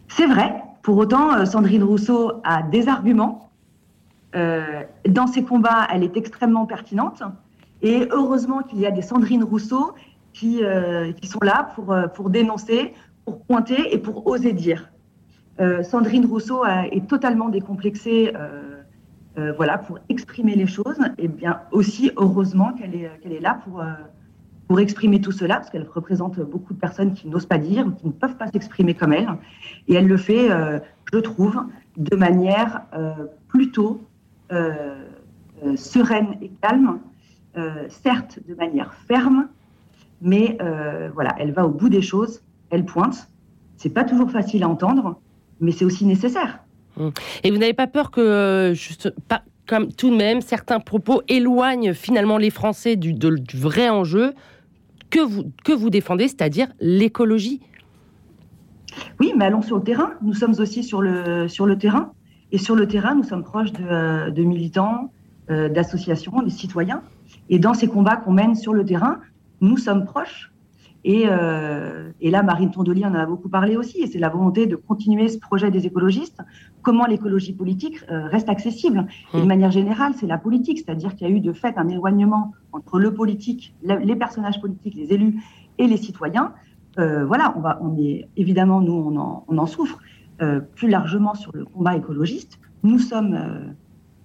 C'est 0.08 0.26
vrai. 0.26 0.52
Pour 0.82 0.98
autant, 0.98 1.34
euh, 1.34 1.44
Sandrine 1.44 1.84
Rousseau 1.84 2.32
a 2.44 2.62
des 2.62 2.88
arguments. 2.88 3.50
Euh, 4.34 4.82
dans 5.08 5.26
ses 5.26 5.42
combats, 5.42 5.86
elle 5.92 6.02
est 6.02 6.16
extrêmement 6.16 6.66
pertinente. 6.66 7.22
Et 7.82 8.08
heureusement 8.10 8.62
qu'il 8.62 8.80
y 8.80 8.86
a 8.86 8.90
des 8.90 9.02
Sandrine 9.02 9.44
Rousseau 9.44 9.92
qui, 10.32 10.62
euh, 10.62 11.12
qui 11.12 11.28
sont 11.28 11.40
là 11.42 11.70
pour, 11.74 11.94
pour 12.14 12.30
dénoncer, 12.30 12.94
pour 13.24 13.40
pointer 13.42 13.94
et 13.94 13.98
pour 13.98 14.26
oser 14.26 14.52
dire. 14.52 14.88
Sandrine 15.82 16.26
Rousseau 16.26 16.64
est 16.64 17.06
totalement 17.06 17.48
décomplexée 17.48 18.32
euh, 18.34 18.71
voilà, 19.36 19.78
pour 19.78 19.98
exprimer 20.08 20.54
les 20.54 20.66
choses. 20.66 20.98
Et 21.18 21.28
bien 21.28 21.60
aussi, 21.70 22.10
heureusement 22.16 22.72
qu'elle 22.72 22.94
est, 22.94 23.10
qu'elle 23.22 23.32
est 23.32 23.40
là 23.40 23.60
pour, 23.64 23.80
euh, 23.80 23.92
pour 24.68 24.80
exprimer 24.80 25.20
tout 25.20 25.32
cela, 25.32 25.56
parce 25.56 25.70
qu'elle 25.70 25.88
représente 25.88 26.38
beaucoup 26.40 26.74
de 26.74 26.78
personnes 26.78 27.14
qui 27.14 27.28
n'osent 27.28 27.46
pas 27.46 27.58
dire 27.58 27.86
qui 27.98 28.06
ne 28.06 28.12
peuvent 28.12 28.36
pas 28.36 28.48
s'exprimer 28.48 28.94
comme 28.94 29.12
elle. 29.12 29.28
Et 29.88 29.94
elle 29.94 30.06
le 30.06 30.16
fait, 30.16 30.50
euh, 30.50 30.78
je 31.12 31.18
trouve, 31.18 31.62
de 31.96 32.16
manière 32.16 32.82
plutôt 33.48 34.02
sereine 35.76 36.36
et 36.40 36.50
calme, 36.60 37.00
certes 37.88 38.38
de 38.46 38.54
manière 38.54 38.94
ferme, 38.94 39.48
mais 40.22 40.56
voilà, 41.14 41.34
elle 41.38 41.52
va 41.52 41.66
au 41.66 41.70
bout 41.70 41.90
des 41.90 42.00
choses, 42.00 42.42
elle 42.70 42.86
pointe. 42.86 43.28
C'est 43.76 43.90
pas 43.90 44.04
toujours 44.04 44.30
facile 44.30 44.62
à 44.62 44.68
entendre, 44.68 45.20
mais 45.60 45.70
c'est 45.70 45.84
aussi 45.84 46.06
nécessaire. 46.06 46.61
Et 47.42 47.50
vous 47.50 47.58
n'avez 47.58 47.72
pas 47.72 47.86
peur 47.86 48.10
que, 48.10 48.74
comme 49.66 49.92
tout 49.92 50.10
de 50.10 50.16
même, 50.16 50.40
certains 50.40 50.80
propos 50.80 51.22
éloignent 51.28 51.94
finalement 51.94 52.38
les 52.38 52.50
Français 52.50 52.96
du, 52.96 53.14
vrai 53.54 53.88
enjeu 53.88 54.34
que 55.10 55.20
vous, 55.20 55.52
que 55.64 55.72
vous 55.72 55.90
défendez, 55.90 56.28
c'est-à-dire 56.28 56.68
l'écologie? 56.80 57.60
Oui, 59.20 59.32
mais 59.36 59.46
allons 59.46 59.62
sur 59.62 59.76
le 59.76 59.82
terrain. 59.82 60.12
Nous 60.22 60.34
sommes 60.34 60.54
aussi 60.58 60.84
sur 60.84 61.00
le, 61.00 61.48
sur 61.48 61.66
le 61.66 61.78
terrain. 61.78 62.12
Et 62.50 62.58
sur 62.58 62.76
le 62.76 62.86
terrain, 62.86 63.14
nous 63.14 63.22
sommes 63.22 63.42
proches 63.42 63.72
de, 63.72 64.30
de 64.30 64.42
militants, 64.42 65.10
d'associations, 65.48 66.42
de 66.42 66.50
citoyens. 66.50 67.02
Et 67.48 67.58
dans 67.58 67.74
ces 67.74 67.88
combats 67.88 68.16
qu'on 68.16 68.32
mène 68.32 68.54
sur 68.54 68.72
le 68.72 68.84
terrain, 68.84 69.20
nous 69.60 69.76
sommes 69.76 70.04
proches 70.04 70.51
et, 71.04 71.24
euh, 71.26 72.10
et, 72.20 72.30
là, 72.30 72.42
Marine 72.42 72.70
Tondelier 72.70 73.04
en 73.04 73.14
a 73.14 73.26
beaucoup 73.26 73.48
parlé 73.48 73.76
aussi, 73.76 74.02
et 74.02 74.06
c'est 74.06 74.20
la 74.20 74.28
volonté 74.28 74.66
de 74.66 74.76
continuer 74.76 75.28
ce 75.28 75.38
projet 75.38 75.70
des 75.70 75.86
écologistes. 75.86 76.38
Comment 76.82 77.06
l'écologie 77.06 77.52
politique 77.52 77.98
euh, 78.10 78.28
reste 78.28 78.48
accessible 78.48 79.06
Et 79.34 79.38
de 79.38 79.42
mmh. 79.42 79.46
manière 79.46 79.70
générale, 79.72 80.12
c'est 80.16 80.26
la 80.26 80.38
politique, 80.38 80.78
c'est-à-dire 80.78 81.16
qu'il 81.16 81.28
y 81.28 81.30
a 81.30 81.34
eu 81.34 81.40
de 81.40 81.52
fait 81.52 81.76
un 81.76 81.88
éloignement 81.88 82.52
entre 82.72 83.00
le 83.00 83.12
politique, 83.12 83.74
les 83.82 84.16
personnages 84.16 84.60
politiques, 84.60 84.94
les 84.94 85.12
élus 85.12 85.42
et 85.78 85.86
les 85.86 85.96
citoyens. 85.96 86.52
Euh, 86.98 87.24
voilà, 87.24 87.52
on, 87.56 87.60
va, 87.60 87.78
on 87.82 87.96
est 87.98 88.28
évidemment, 88.36 88.80
nous, 88.80 88.92
on 88.92 89.16
en, 89.16 89.44
on 89.48 89.58
en 89.58 89.66
souffre. 89.66 89.98
Plus 90.74 90.88
largement 90.88 91.34
sur 91.34 91.52
le 91.54 91.64
combat 91.64 91.94
écologiste, 91.94 92.58
nous 92.82 92.98
sommes 92.98 93.76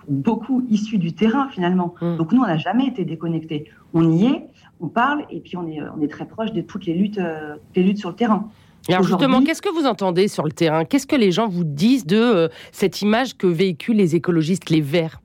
beaucoup 0.07 0.65
issus 0.69 0.97
du 0.97 1.13
terrain 1.13 1.49
finalement. 1.49 1.95
Mmh. 2.01 2.17
Donc 2.17 2.31
nous, 2.31 2.41
on 2.41 2.47
n'a 2.47 2.57
jamais 2.57 2.87
été 2.87 3.05
déconnectés. 3.05 3.69
On 3.93 4.11
y 4.11 4.25
est, 4.25 4.47
on 4.79 4.87
parle 4.87 5.25
et 5.29 5.39
puis 5.39 5.57
on 5.57 5.67
est, 5.67 5.79
on 5.95 6.01
est 6.01 6.07
très 6.07 6.25
proche 6.25 6.51
de 6.53 6.61
toutes 6.61 6.85
les 6.85 6.93
luttes, 6.93 7.17
euh, 7.17 7.55
les 7.75 7.83
luttes 7.83 7.97
sur 7.97 8.09
le 8.09 8.15
terrain. 8.15 8.49
Alors 8.89 9.03
justement, 9.03 9.41
qu'est-ce 9.43 9.61
que 9.61 9.69
vous 9.69 9.85
entendez 9.85 10.27
sur 10.27 10.45
le 10.45 10.51
terrain? 10.51 10.85
Qu'est-ce 10.85 11.07
que 11.07 11.15
les 11.15 11.31
gens 11.31 11.47
vous 11.47 11.65
disent 11.65 12.05
de 12.05 12.17
euh, 12.17 12.47
cette 12.71 13.01
image 13.01 13.35
que 13.37 13.47
véhiculent 13.47 13.97
les 13.97 14.15
écologistes, 14.15 14.69
les 14.69 14.81
Verts? 14.81 15.19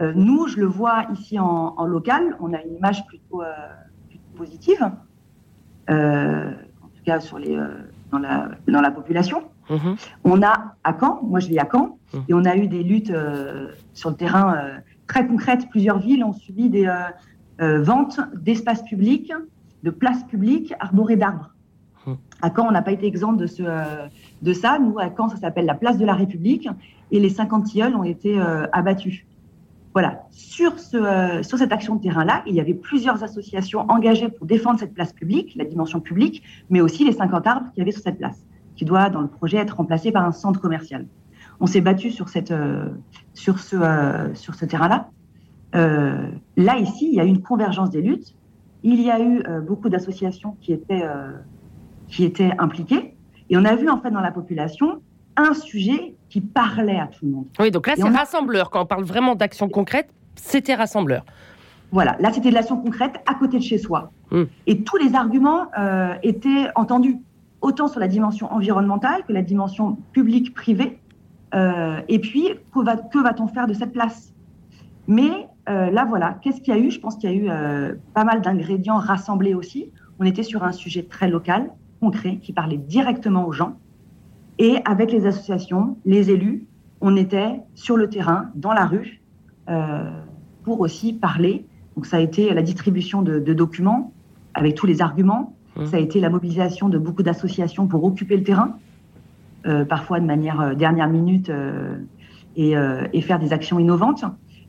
Euh, 0.00 0.12
Nous, 0.14 0.46
je 0.46 0.58
le 0.58 0.66
vois 0.66 1.06
ici 1.12 1.38
en, 1.38 1.84
local, 1.86 2.36
on 2.40 2.52
a 2.52 2.62
une 2.62 2.76
image 2.76 3.04
plutôt, 3.06 3.42
positive, 4.36 4.90
en 5.88 6.88
tout 6.94 7.04
cas 7.04 7.20
sur 7.20 7.38
les, 7.38 7.58
dans, 8.12 8.18
la, 8.18 8.48
dans 8.68 8.80
la 8.80 8.90
population. 8.90 9.42
Mhm. 9.70 9.96
On 10.24 10.42
a 10.42 10.74
à 10.84 10.96
Caen, 10.98 11.20
moi 11.22 11.40
je 11.40 11.48
vis 11.48 11.58
à 11.58 11.68
Caen, 11.70 11.98
mhm. 12.12 12.22
et 12.28 12.34
on 12.34 12.44
a 12.44 12.56
eu 12.56 12.66
des 12.66 12.82
luttes 12.82 13.12
sur 13.94 14.10
le 14.10 14.16
terrain 14.16 14.56
très 15.06 15.26
concrètes. 15.26 15.68
Plusieurs 15.70 15.98
villes 15.98 16.24
ont 16.24 16.32
subi 16.32 16.68
des, 16.68 16.86
euh, 17.60 17.82
vente 17.82 18.18
d'espaces 18.34 18.82
publics, 18.82 19.32
de 19.82 19.90
places 19.90 20.24
publiques 20.24 20.72
arborées 20.80 21.16
d'arbres. 21.16 21.54
Hum. 22.06 22.16
À 22.40 22.48
Caen, 22.48 22.66
on 22.66 22.70
n'a 22.70 22.80
pas 22.80 22.92
été 22.92 23.06
exempt 23.06 23.34
de, 23.34 23.46
ce, 23.46 23.62
euh, 23.62 24.06
de 24.40 24.52
ça. 24.54 24.78
Nous, 24.78 24.98
à 24.98 25.10
Caen, 25.14 25.28
ça 25.28 25.36
s'appelle 25.36 25.66
la 25.66 25.74
place 25.74 25.98
de 25.98 26.06
la 26.06 26.14
République 26.14 26.68
et 27.10 27.20
les 27.20 27.28
50 27.28 27.64
tilleuls 27.64 27.94
ont 27.94 28.04
été 28.04 28.40
euh, 28.40 28.66
abattus. 28.72 29.26
Voilà. 29.92 30.22
Sur, 30.30 30.78
ce, 30.78 31.42
sur 31.42 31.58
cette 31.58 31.72
action 31.72 31.96
de 31.96 32.02
terrain-là, 32.02 32.42
il 32.46 32.54
y 32.54 32.60
avait 32.60 32.74
plusieurs 32.74 33.22
associations 33.22 33.80
engagées 33.90 34.30
pour 34.30 34.46
défendre 34.46 34.78
cette 34.78 34.94
place 34.94 35.12
publique, 35.12 35.52
la 35.56 35.64
dimension 35.66 36.00
publique, 36.00 36.42
mais 36.70 36.80
aussi 36.80 37.04
les 37.04 37.12
50 37.12 37.46
arbres 37.46 37.70
qu'il 37.72 37.80
y 37.80 37.82
avait 37.82 37.90
sur 37.90 38.02
cette 38.02 38.16
place, 38.16 38.46
qui 38.80 38.86
doit, 38.86 39.10
dans 39.10 39.20
le 39.20 39.28
projet, 39.28 39.58
être 39.58 39.76
remplacé 39.76 40.10
par 40.10 40.24
un 40.24 40.32
centre 40.32 40.58
commercial. 40.58 41.04
On 41.60 41.66
s'est 41.66 41.82
battu 41.82 42.10
sur, 42.10 42.30
cette, 42.30 42.54
sur 43.34 43.58
ce, 43.58 43.76
sur 44.32 44.54
ce 44.54 44.64
terrain-là. 44.64 45.10
Euh, 45.74 46.30
là, 46.56 46.78
ici, 46.78 47.10
il 47.12 47.14
y 47.14 47.20
a 47.20 47.26
eu 47.26 47.28
une 47.28 47.42
convergence 47.42 47.90
des 47.90 48.00
luttes. 48.00 48.34
Il 48.82 49.02
y 49.02 49.10
a 49.10 49.20
eu 49.20 49.42
euh, 49.46 49.60
beaucoup 49.60 49.90
d'associations 49.90 50.56
qui 50.62 50.72
étaient, 50.72 51.02
euh, 51.04 51.32
qui 52.08 52.24
étaient 52.24 52.52
impliquées. 52.58 53.14
Et 53.50 53.58
on 53.58 53.66
a 53.66 53.76
vu, 53.76 53.90
en 53.90 54.00
fait, 54.00 54.10
dans 54.10 54.22
la 54.22 54.30
population, 54.30 55.02
un 55.36 55.52
sujet 55.52 56.14
qui 56.30 56.40
parlait 56.40 56.98
à 56.98 57.06
tout 57.06 57.26
le 57.26 57.32
monde. 57.32 57.48
Oui, 57.58 57.70
donc 57.70 57.86
là, 57.86 57.96
c'est 57.98 58.08
rassembleur. 58.08 58.70
Quand 58.70 58.80
on 58.80 58.86
parle 58.86 59.04
vraiment 59.04 59.34
d'action 59.34 59.68
concrète, 59.68 60.08
c'était 60.36 60.74
rassembleur. 60.74 61.26
Voilà, 61.92 62.16
là, 62.18 62.32
c'était 62.32 62.48
de 62.48 62.54
l'action 62.54 62.78
concrète 62.80 63.16
à 63.26 63.34
côté 63.34 63.58
de 63.58 63.62
chez 63.62 63.76
soi. 63.76 64.10
Hmm. 64.30 64.44
Et 64.66 64.82
tous 64.84 64.96
les 64.96 65.14
arguments 65.14 65.66
étaient 66.22 66.68
entendus, 66.74 67.18
autant 67.60 67.88
sur 67.88 68.00
la 68.00 68.08
dimension 68.08 68.52
environnementale 68.52 69.22
que 69.26 69.32
la 69.32 69.42
dimension 69.42 69.98
publique-privée. 70.12 70.98
et 72.08 72.18
puis, 72.18 72.48
que 72.72 73.22
va-t-on 73.22 73.48
faire 73.48 73.66
de 73.66 73.74
cette 73.74 73.92
place? 73.92 74.32
Mais 75.06 75.48
euh, 75.68 75.90
là, 75.90 76.04
voilà, 76.04 76.38
qu'est-ce 76.40 76.60
qu'il 76.60 76.74
y 76.74 76.76
a 76.76 76.80
eu? 76.80 76.90
Je 76.90 77.00
pense 77.00 77.16
qu'il 77.16 77.30
y 77.30 77.32
a 77.32 77.36
eu 77.36 77.48
euh, 77.48 77.94
pas 78.14 78.24
mal 78.24 78.42
d'ingrédients 78.42 78.98
rassemblés 78.98 79.54
aussi. 79.54 79.90
On 80.18 80.24
était 80.24 80.42
sur 80.42 80.64
un 80.64 80.72
sujet 80.72 81.02
très 81.02 81.28
local, 81.28 81.70
concret, 82.00 82.36
qui 82.36 82.52
parlait 82.52 82.76
directement 82.76 83.46
aux 83.46 83.52
gens. 83.52 83.76
Et 84.58 84.78
avec 84.84 85.12
les 85.12 85.26
associations, 85.26 85.96
les 86.04 86.30
élus, 86.30 86.66
on 87.00 87.16
était 87.16 87.60
sur 87.74 87.96
le 87.96 88.08
terrain, 88.08 88.50
dans 88.54 88.72
la 88.72 88.84
rue, 88.84 89.20
euh, 89.68 90.10
pour 90.64 90.80
aussi 90.80 91.12
parler. 91.12 91.64
Donc 91.96 92.06
ça 92.06 92.18
a 92.18 92.20
été 92.20 92.52
la 92.52 92.62
distribution 92.62 93.22
de, 93.22 93.38
documents 93.52 94.12
avec 94.54 94.74
tous 94.74 94.86
les 94.86 95.02
arguments. 95.02 95.54
Mmh. 95.80 95.86
Ça 95.86 95.96
a 95.96 96.00
été 96.00 96.20
la 96.20 96.30
mobilisation 96.30 96.88
de 96.88 96.98
beaucoup 96.98 97.22
d'associations 97.22 97.86
pour 97.86 98.04
occuper 98.04 98.36
le 98.36 98.44
terrain, 98.44 98.76
parfois 99.88 100.20
de 100.20 100.24
manière 100.24 100.76
dernière 100.76 101.08
minute, 101.08 101.50
et, 102.56 102.74
et, 103.12 103.20
faire 103.20 103.38
des 103.38 103.52
actions 103.52 103.78
innovantes. 103.78 104.24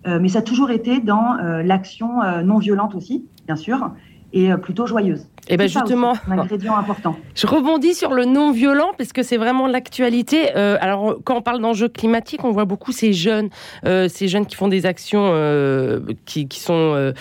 Euh, 0.07 0.19
mais 0.19 0.29
ça 0.29 0.39
a 0.39 0.41
toujours 0.41 0.71
été 0.71 0.99
dans 0.99 1.37
euh, 1.37 1.61
l'action 1.61 2.21
euh, 2.23 2.41
non 2.41 2.57
violente 2.57 2.95
aussi, 2.95 3.25
bien 3.45 3.55
sûr, 3.55 3.91
et 4.33 4.49
plutôt 4.61 4.85
joyeuse. 4.85 5.25
Et 5.47 5.55
eh 5.55 5.57
ben 5.57 5.67
justement, 5.67 6.13
un 6.29 6.37
ingrédient 6.37 6.77
important. 6.77 7.15
Je 7.35 7.47
rebondis 7.47 7.95
sur 7.95 8.13
le 8.13 8.25
non 8.25 8.51
violent 8.51 8.91
parce 8.97 9.11
que 9.11 9.23
c'est 9.23 9.37
vraiment 9.37 9.67
l'actualité. 9.67 10.51
alors 10.51 11.17
quand 11.23 11.35
on 11.37 11.41
parle 11.41 11.61
d'enjeux 11.61 11.89
climatiques, 11.89 12.43
on 12.43 12.51
voit 12.51 12.65
beaucoup 12.65 12.91
ces 12.91 13.11
jeunes, 13.11 13.49
ces 13.83 14.27
jeunes 14.27 14.45
qui 14.45 14.55
font 14.55 14.67
des 14.67 14.85
actions 14.85 15.33
qui, 16.25 16.47
qui, 16.47 16.59
sont 16.59 17.13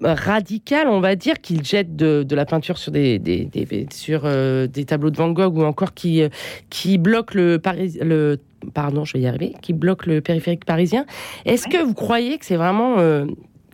radicales, 0.00 0.88
on 0.88 1.00
va 1.00 1.14
dire, 1.14 1.40
qu'ils 1.40 1.64
jettent 1.64 1.94
de, 1.94 2.24
de, 2.26 2.34
la 2.34 2.46
peinture 2.46 2.78
sur 2.78 2.90
des, 2.90 3.18
des, 3.18 3.44
des 3.44 3.86
sur 3.92 4.22
des 4.22 4.84
tableaux 4.86 5.10
de 5.10 5.16
Van 5.16 5.30
Gogh 5.30 5.56
ou 5.56 5.62
encore 5.62 5.92
qui 5.92 6.22
qui 6.70 6.96
bloquent 6.96 7.34
le, 7.34 7.58
Paris, 7.58 7.98
le 8.00 8.38
pardon, 8.74 9.04
je 9.04 9.14
vais 9.14 9.20
y 9.20 9.26
arriver, 9.26 9.54
qui 9.60 9.72
bloque 9.72 10.06
le 10.06 10.20
périphérique 10.20 10.64
parisien. 10.64 11.04
Est-ce 11.44 11.68
que 11.68 11.82
vous 11.82 11.94
croyez 11.94 12.38
que 12.38 12.44
c'est 12.44 12.56
vraiment 12.56 12.98
euh, 12.98 13.26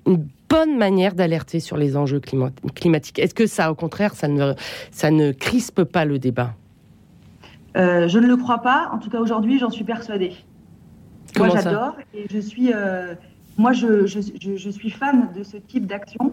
une 0.06 0.24
bonne 0.48 0.76
manière 0.76 1.14
d'alerter 1.14 1.60
sur 1.60 1.76
les 1.76 1.96
enjeux 1.96 2.20
climatiques 2.20 3.18
Est-ce 3.18 3.34
que 3.34 3.46
ça, 3.46 3.70
au 3.70 3.74
contraire, 3.74 4.14
ça 4.14 4.28
ne, 4.28 4.54
ça 4.90 5.10
ne 5.10 5.32
crispe 5.32 5.84
pas 5.84 6.04
le 6.04 6.18
débat? 6.18 6.54
Euh, 7.76 8.08
Je 8.08 8.18
ne 8.18 8.26
le 8.26 8.36
crois 8.36 8.58
pas. 8.58 8.90
En 8.92 8.98
tout 8.98 9.10
cas, 9.10 9.18
aujourd'hui, 9.18 9.58
j'en 9.58 9.70
suis 9.70 9.84
persuadée. 9.84 10.32
moi, 11.36 11.48
j'adore 11.50 11.96
et 12.14 12.26
je 12.30 12.38
suis, 12.38 12.72
euh, 12.72 13.14
moi, 13.56 13.72
je, 13.72 14.06
je, 14.06 14.20
je, 14.56 14.70
suis 14.70 14.90
fan 14.90 15.28
de 15.36 15.42
ce 15.42 15.56
type 15.56 15.86
d'action. 15.86 16.32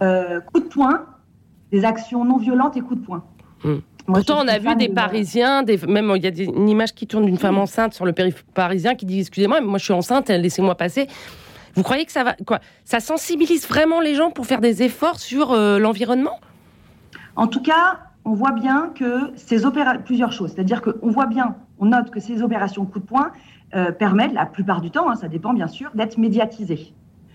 coup 0.00 0.60
de 0.60 0.68
poing, 0.68 1.06
des 1.70 1.84
actions 1.84 2.24
non 2.24 2.38
violentes 2.38 2.76
et 2.76 2.80
coup 2.80 2.94
de 2.94 3.04
poing. 3.04 3.24
Hmm. 3.64 3.78
Pourtant, 4.06 4.44
on 4.44 4.48
a 4.48 4.58
vu 4.58 4.74
des 4.76 4.88
Parisiens, 4.88 5.62
des, 5.62 5.78
même 5.86 6.12
il 6.16 6.22
y 6.22 6.26
a 6.26 6.44
une 6.44 6.68
image 6.68 6.92
qui 6.92 7.06
tourne 7.06 7.26
d'une 7.26 7.38
femme 7.38 7.58
enceinte 7.58 7.94
sur 7.94 8.04
le 8.04 8.12
périph' 8.12 8.44
parisien 8.54 8.94
qui 8.94 9.06
dit 9.06 9.20
Excusez-moi, 9.20 9.60
moi 9.60 9.78
je 9.78 9.84
suis 9.84 9.92
enceinte, 9.92 10.28
laissez-moi 10.28 10.74
passer. 10.74 11.06
Vous 11.74 11.82
croyez 11.82 12.04
que 12.04 12.12
ça 12.12 12.24
va 12.24 12.34
quoi 12.46 12.60
Ça 12.84 13.00
sensibilise 13.00 13.66
vraiment 13.66 14.00
les 14.00 14.14
gens 14.14 14.30
pour 14.30 14.46
faire 14.46 14.60
des 14.60 14.82
efforts 14.82 15.18
sur 15.18 15.52
euh, 15.52 15.78
l'environnement? 15.78 16.38
En 17.36 17.46
tout 17.46 17.62
cas, 17.62 18.00
on 18.24 18.34
voit 18.34 18.52
bien 18.52 18.92
que 18.94 19.32
ces 19.36 19.64
opérations, 19.64 20.02
plusieurs 20.04 20.32
choses, 20.32 20.52
c'est-à-dire 20.54 20.82
qu'on 20.82 21.10
voit 21.10 21.26
bien, 21.26 21.56
on 21.78 21.86
note 21.86 22.10
que 22.10 22.20
ces 22.20 22.42
opérations 22.42 22.84
coup 22.84 23.00
de 23.00 23.04
poing 23.04 23.32
euh, 23.74 23.90
permettent, 23.90 24.34
la 24.34 24.46
plupart 24.46 24.80
du 24.80 24.90
temps, 24.90 25.10
hein, 25.10 25.16
ça 25.16 25.28
dépend 25.28 25.54
bien 25.54 25.68
sûr, 25.68 25.90
d'être 25.94 26.18
médiatisées. 26.18 26.92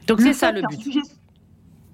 Donc 0.07 0.21
c'est 0.21 0.33
ça 0.33 0.51
le 0.51 0.61
but 0.61 1.01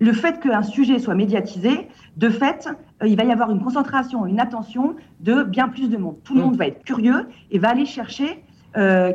le 0.04 0.12
fait 0.12 0.42
qu'un 0.42 0.64
sujet 0.64 1.00
soit 1.00 1.16
médiatisé, 1.16 1.88
de 2.18 2.30
fait, 2.30 2.68
euh, 3.02 3.08
il 3.08 3.16
va 3.16 3.24
y 3.24 3.32
avoir 3.32 3.52
une 3.52 3.62
concentration, 3.62 4.26
une 4.26 4.40
attention 4.40 4.96
de 5.22 5.44
bien 5.44 5.70
plus 5.70 5.90
de 5.90 5.98
monde. 5.98 6.18
Tout 6.24 6.34
le 6.34 6.42
mm. 6.42 6.44
monde 6.44 6.56
va 6.58 6.68
être 6.68 6.84
curieux 6.84 7.28
et 7.52 7.60
va 7.60 7.70
aller 7.70 7.86
chercher 7.86 8.44
euh, 8.76 9.14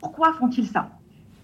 pourquoi 0.00 0.32
font-ils 0.34 0.66
ça? 0.66 0.90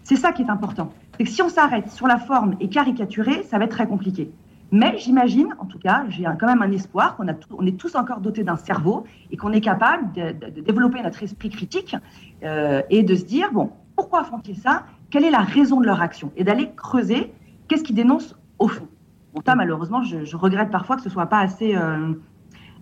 C'est 0.04 0.16
ça 0.16 0.32
qui 0.32 0.42
est 0.42 0.50
important. 0.50 0.92
C'est 1.16 1.24
que 1.24 1.30
si 1.30 1.42
on 1.42 1.48
s'arrête 1.48 1.90
sur 1.90 2.06
la 2.06 2.18
forme 2.18 2.56
et 2.60 2.68
caricaturé, 2.68 3.42
ça 3.44 3.58
va 3.58 3.64
être 3.64 3.70
très 3.70 3.86
compliqué. 3.86 4.32
Mais 4.72 4.98
j'imagine, 4.98 5.54
en 5.58 5.66
tout 5.66 5.78
cas, 5.78 6.04
j'ai 6.08 6.24
quand 6.24 6.46
même 6.46 6.62
un 6.62 6.72
espoir 6.72 7.16
qu'on 7.16 7.26
on 7.56 7.66
est 7.66 7.78
tous 7.78 7.94
encore 7.94 8.20
dotés 8.20 8.42
d'un 8.42 8.56
cerveau 8.56 9.04
et 9.30 9.36
qu'on 9.36 9.52
est 9.52 9.60
capable 9.60 10.12
de, 10.12 10.60
développer 10.60 11.00
notre 11.02 11.22
esprit 11.22 11.50
critique 11.50 11.94
euh, 12.42 12.82
et 12.90 13.04
de 13.04 13.14
se 13.14 13.24
dire, 13.24 13.52
bon, 13.52 13.70
pourquoi 13.94 14.24
font-ils 14.24 14.56
ça? 14.56 14.84
Quelle 15.10 15.24
est 15.24 15.30
la 15.30 15.42
raison 15.42 15.80
de 15.80 15.86
leur 15.86 16.00
action? 16.00 16.32
Et 16.36 16.42
d'aller 16.42 16.72
creuser 16.74 17.32
qu'est-ce 17.68 17.84
qu'ils 17.84 17.94
dénoncent 17.94 18.36
au 18.58 18.66
fond? 18.66 18.88
Bon, 19.32 19.42
ça, 19.46 19.54
malheureusement, 19.54 20.02
je, 20.02 20.36
regrette 20.36 20.70
parfois 20.70 20.96
que 20.96 21.02
ce 21.02 21.10
soit 21.10 21.26
pas 21.26 21.38
assez, 21.38 21.76
euh, 21.76 22.12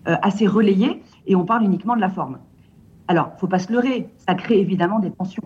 euh, 0.07 0.15
assez 0.21 0.47
relayé 0.47 1.03
et 1.27 1.35
on 1.35 1.45
parle 1.45 1.63
uniquement 1.63 1.95
de 1.95 2.01
la 2.01 2.09
forme. 2.09 2.39
Alors, 3.07 3.33
faut 3.37 3.47
pas 3.47 3.59
se 3.59 3.71
leurrer, 3.71 4.09
ça 4.17 4.33
crée 4.33 4.59
évidemment 4.59 4.99
des 4.99 5.11
tensions. 5.11 5.43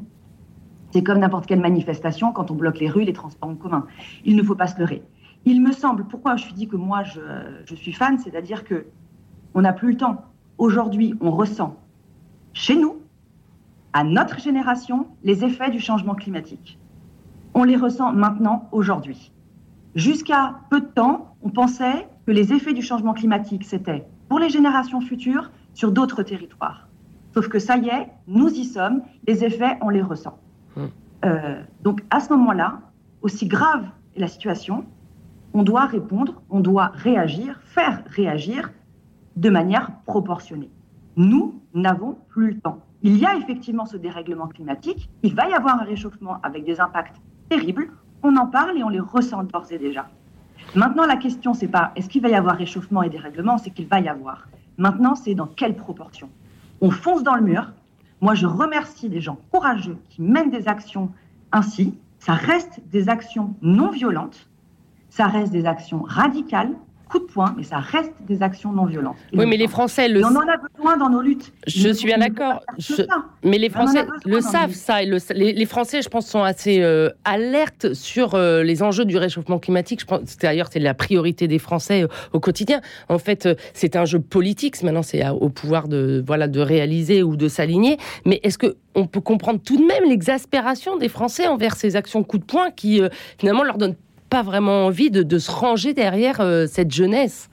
C'est 0.92 1.04
comme 1.04 1.20
n'importe 1.20 1.46
quelle 1.46 1.60
manifestation 1.60 2.32
quand 2.32 2.52
on 2.52 2.56
bloque 2.56 2.80
les 2.80 2.90
rues, 2.90 3.04
les 3.04 3.14
transports 3.14 3.50
en 3.50 3.56
commun. 3.56 3.86
Il 4.26 4.36
ne 4.36 4.44
faut 4.44 4.56
pas 4.56 4.68
se 4.68 4.80
leurrer. 4.80 5.04
Il 5.46 5.62
me 5.62 5.72
semble, 5.72 6.06
pourquoi 6.06 6.36
je 6.36 6.44
suis 6.44 6.54
dit 6.54 6.68
que 6.68 6.76
moi 6.76 7.04
je, 7.04 7.22
je 7.66 7.76
suis 7.76 7.94
fan, 7.94 8.18
c'est-à-dire 8.18 8.64
que 8.64 8.88
on 9.54 9.62
n'a 9.62 9.74
plus 9.74 9.92
le 9.92 9.98
temps. 9.98 10.26
Aujourd'hui, 10.58 11.14
on 11.22 11.32
ressent 11.32 11.78
chez 12.54 12.76
nous, 12.76 12.98
à 13.94 14.04
notre 14.04 14.40
génération, 14.40 15.08
les 15.24 15.44
effets 15.44 15.70
du 15.70 15.80
changement 15.80 16.16
climatique. 16.16 16.80
On 17.54 17.64
les 17.64 17.76
ressent 17.76 18.12
maintenant, 18.14 18.68
aujourd'hui. 18.72 19.32
Jusqu'à 19.96 20.60
peu 20.70 20.82
de 20.82 20.86
temps, 20.86 21.36
on 21.42 21.50
pensait 21.50 22.08
que 22.26 22.32
les 22.32 22.54
effets 22.54 22.74
du 22.74 22.82
changement 22.82 23.14
climatique, 23.14 23.64
c'était 23.64 24.06
pour 24.28 24.40
les 24.40 24.50
générations 24.50 25.02
futures 25.02 25.52
sur 25.74 25.92
d'autres 25.92 26.24
territoires. 26.24 26.88
Sauf 27.34 27.48
que 27.48 27.60
ça 27.60 27.78
y 27.78 27.90
est, 27.90 28.10
nous 28.28 28.50
y 28.50 28.66
sommes, 28.66 29.02
les 29.28 29.44
effets, 29.44 29.78
on 29.82 29.90
les 29.90 30.02
ressent. 30.02 30.38
Hum. 30.78 30.90
Euh, 31.26 31.62
donc 31.82 32.04
à 32.10 32.20
ce 32.20 32.32
moment-là, 32.34 32.80
aussi 33.22 33.48
grave 33.48 33.86
est 34.16 34.20
la 34.20 34.28
situation, 34.28 34.86
on 35.54 35.64
doit 35.64 35.86
répondre, 35.86 36.42
on 36.50 36.60
doit 36.60 36.92
réagir, 36.94 37.60
faire 37.64 38.04
réagir 38.08 38.72
de 39.36 39.50
manière 39.50 39.92
proportionnée. 40.06 40.70
Nous 41.16 41.60
n'avons 41.74 42.18
plus 42.30 42.52
le 42.52 42.60
temps. 42.60 42.80
Il 43.02 43.18
y 43.18 43.26
a 43.26 43.36
effectivement 43.36 43.86
ce 43.86 43.98
dérèglement 43.98 44.48
climatique, 44.48 45.10
il 45.24 45.36
va 45.36 45.50
y 45.50 45.54
avoir 45.54 45.82
un 45.82 45.86
réchauffement 45.86 46.40
avec 46.44 46.66
des 46.66 46.80
impacts 46.80 47.18
terribles, 47.50 47.90
on 48.24 48.36
en 48.36 48.48
parle 48.48 48.78
et 48.78 48.84
on 48.84 48.90
les 48.90 49.00
ressent 49.00 49.44
d'ores 49.44 49.72
et 49.72 49.78
déjà. 49.78 50.08
Maintenant, 50.76 51.06
la 51.06 51.16
question, 51.16 51.54
c'est 51.54 51.68
pas 51.68 51.92
est-ce 51.96 52.10
qu'il 52.10 52.22
va 52.22 52.30
y 52.30 52.36
avoir 52.36 52.56
réchauffement 52.56 53.04
et 53.04 53.10
dérèglement, 53.10 53.58
c'est 53.58 53.70
qu'il 53.70 53.88
va 53.88 54.00
y 54.00 54.10
avoir. 54.10 54.48
Maintenant, 54.78 55.16
c'est 55.16 55.36
dans 55.36 55.48
quelle 55.48 55.76
proportion. 55.76 56.30
On 56.82 56.92
fonce 56.92 57.24
dans 57.24 57.36
le 57.36 57.42
mur. 57.42 57.72
Moi, 58.22 58.34
je 58.34 58.48
remercie 58.48 59.10
des 59.10 59.22
gens 59.22 59.38
courageux 59.52 59.98
qui 60.10 60.22
mènent 60.22 60.50
des 60.50 60.68
actions 60.68 61.12
ainsi. 61.52 61.98
Ça 62.20 62.34
reste 62.34 62.82
des 62.92 63.10
actions 63.10 63.56
non 63.62 63.92
violentes, 63.92 64.50
ça 65.10 65.28
reste 65.28 65.52
des 65.52 65.66
actions 65.66 66.02
radicales, 66.02 66.74
coup 67.10 67.20
de 67.20 67.26
poing, 67.26 67.54
mais 67.58 67.64
ça 67.64 67.80
reste 67.80 68.14
des 68.28 68.42
actions 68.42 68.72
non 68.72 68.86
violentes. 68.86 69.18
oui, 69.34 69.46
mais 69.46 69.58
les 69.58 69.68
Français 69.68 70.08
le. 70.08 70.24
on 70.24 70.36
en 70.36 70.42
a 70.42 70.58
besoin 70.58 70.98
dans 70.98 71.10
nos 71.10 71.22
luttes. 71.22 71.54
Je 71.66 71.90
suis 71.90 72.06
bien 72.06 72.18
d'accord. 72.18 72.62
Mais 73.44 73.58
les 73.58 73.70
Français 73.70 74.06
le 74.26 74.42
savent 74.42 74.74
ça. 74.74 75.02
Et 75.04 75.08
les, 75.34 75.66
Français, 75.66 76.02
je 76.02 76.10
pense, 76.10 76.28
sont 76.28 76.44
assez 76.44 76.82
euh, 76.82 77.10
alertes 77.26 77.94
sur 77.94 78.36
euh, 78.36 78.64
les 78.64 78.84
enjeux 78.84 79.06
du 79.06 79.18
réchauffement 79.18 79.60
climatique. 79.60 80.02
Je 80.02 80.06
pense, 80.06 80.38
d'ailleurs, 80.38 80.68
c'est 80.72 80.80
la 80.80 80.94
priorité 80.94 81.48
des 81.48 81.60
Français 81.60 82.04
euh, 82.04 82.08
au 82.34 82.40
quotidien. 82.40 82.82
En 83.10 83.20
fait, 83.20 83.48
c'est 83.74 83.96
un 83.96 84.06
jeu 84.06 84.20
politique. 84.20 84.82
Maintenant, 84.84 85.04
c'est 85.04 85.28
au 85.30 85.50
pouvoir 85.50 85.88
de 85.88 86.24
voilà 86.26 86.48
de 86.48 86.60
réaliser 86.60 87.24
ou 87.24 87.36
de 87.36 87.48
s'aligner. 87.48 87.98
Mais 88.26 88.40
est-ce 88.44 88.58
que 88.58 88.76
on 88.96 89.06
peut 89.06 89.22
comprendre 89.22 89.60
tout 89.64 89.78
de 89.78 89.86
même 89.86 90.04
l'exaspération 90.10 90.98
des 90.98 91.10
Français 91.10 91.48
envers 91.48 91.76
ces 91.76 91.96
actions 91.96 92.24
coup 92.24 92.40
de 92.40 92.44
poing 92.44 92.72
qui 92.72 93.02
finalement 93.38 93.64
leur 93.64 93.78
donnent 93.78 93.96
pas 94.30 94.44
vraiment 94.44 94.86
envie 94.86 95.10
de, 95.10 95.40
se 95.40 95.52
ranger 95.52 95.94
derrière 95.94 96.42
euh, 96.42 96.66
cette 96.68 96.92
jeunesse 96.92 97.50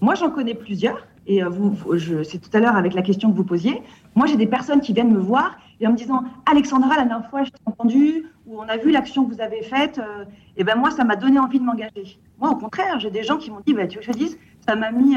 Moi, 0.00 0.14
j'en 0.14 0.30
connais 0.30 0.54
plusieurs. 0.54 1.06
Et 1.26 1.42
euh, 1.42 1.48
vous, 1.48 1.76
c'est 2.24 2.38
tout 2.38 2.50
à 2.54 2.60
l'heure 2.60 2.76
avec 2.76 2.94
la 2.94 3.02
question 3.02 3.30
que 3.30 3.36
vous 3.36 3.44
posiez. 3.44 3.82
Moi, 4.14 4.26
j'ai 4.26 4.36
des 4.36 4.46
personnes 4.46 4.80
qui 4.80 4.92
viennent 4.92 5.12
me 5.12 5.20
voir 5.20 5.58
et 5.80 5.86
en 5.86 5.92
me 5.92 5.96
disant 5.96 6.24
Alexandra, 6.50 6.96
la 6.96 7.04
dernière 7.04 7.28
fois, 7.30 7.44
je 7.44 7.50
t'ai 7.50 7.58
entendu 7.66 8.26
ou 8.46 8.58
on 8.60 8.68
a 8.68 8.76
vu 8.76 8.90
l'action 8.90 9.24
que 9.24 9.34
vous 9.34 9.40
avez 9.40 9.62
faite. 9.62 9.98
Euh, 9.98 10.24
et 10.56 10.64
ben 10.64 10.76
moi, 10.76 10.90
ça 10.90 11.04
m'a 11.04 11.16
donné 11.16 11.38
envie 11.38 11.60
de 11.60 11.64
m'engager. 11.64 12.18
Moi, 12.40 12.50
au 12.50 12.56
contraire, 12.56 12.98
j'ai 12.98 13.10
des 13.10 13.22
gens 13.22 13.36
qui 13.36 13.50
m'ont 13.50 13.60
dit 13.64 13.74
bah, 13.74 13.86
Tu 13.86 13.98
veux 13.98 14.04
que 14.04 14.06
je 14.06 14.12
te 14.12 14.18
dise 14.18 14.38
Ça 14.66 14.76
m'a 14.76 14.90
mis 14.90 15.16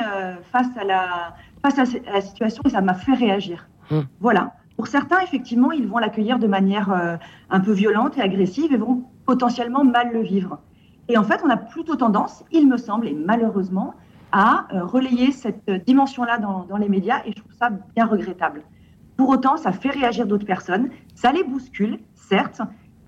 face, 0.51 0.67
à 0.77 0.83
la, 0.83 1.35
face 1.61 1.79
à 1.79 2.11
la 2.11 2.21
situation 2.21 2.61
et 2.65 2.69
ça 2.69 2.81
m'a 2.81 2.93
fait 2.93 3.13
réagir. 3.13 3.67
Hum. 3.91 4.05
Voilà. 4.19 4.53
Pour 4.75 4.87
certains, 4.87 5.19
effectivement, 5.21 5.71
ils 5.71 5.87
vont 5.87 5.99
l'accueillir 5.99 6.39
de 6.39 6.47
manière 6.47 7.19
un 7.49 7.59
peu 7.59 7.71
violente 7.71 8.17
et 8.17 8.21
agressive 8.21 8.73
et 8.73 8.77
vont 8.77 9.03
potentiellement 9.25 9.83
mal 9.83 10.11
le 10.13 10.21
vivre. 10.21 10.59
Et 11.09 11.17
en 11.17 11.23
fait, 11.23 11.41
on 11.43 11.49
a 11.49 11.57
plutôt 11.57 11.95
tendance, 11.95 12.43
il 12.51 12.67
me 12.67 12.77
semble, 12.77 13.07
et 13.07 13.13
malheureusement, 13.13 13.93
à 14.31 14.67
euh, 14.73 14.83
relayer 14.83 15.31
cette 15.31 15.69
dimension-là 15.85 16.39
dans, 16.39 16.77
les 16.77 16.89
médias, 16.89 17.21
et 17.25 17.31
je 17.31 17.35
trouve 17.35 17.53
ça 17.53 17.69
bien 17.69 18.05
regrettable. 18.05 18.63
Pour 19.17 19.29
autant, 19.29 19.57
ça 19.57 19.71
fait 19.71 19.89
réagir 19.89 20.25
d'autres 20.25 20.45
personnes, 20.45 20.89
ça 21.13 21.31
les 21.31 21.43
bouscule, 21.43 21.99
certes, 22.15 22.61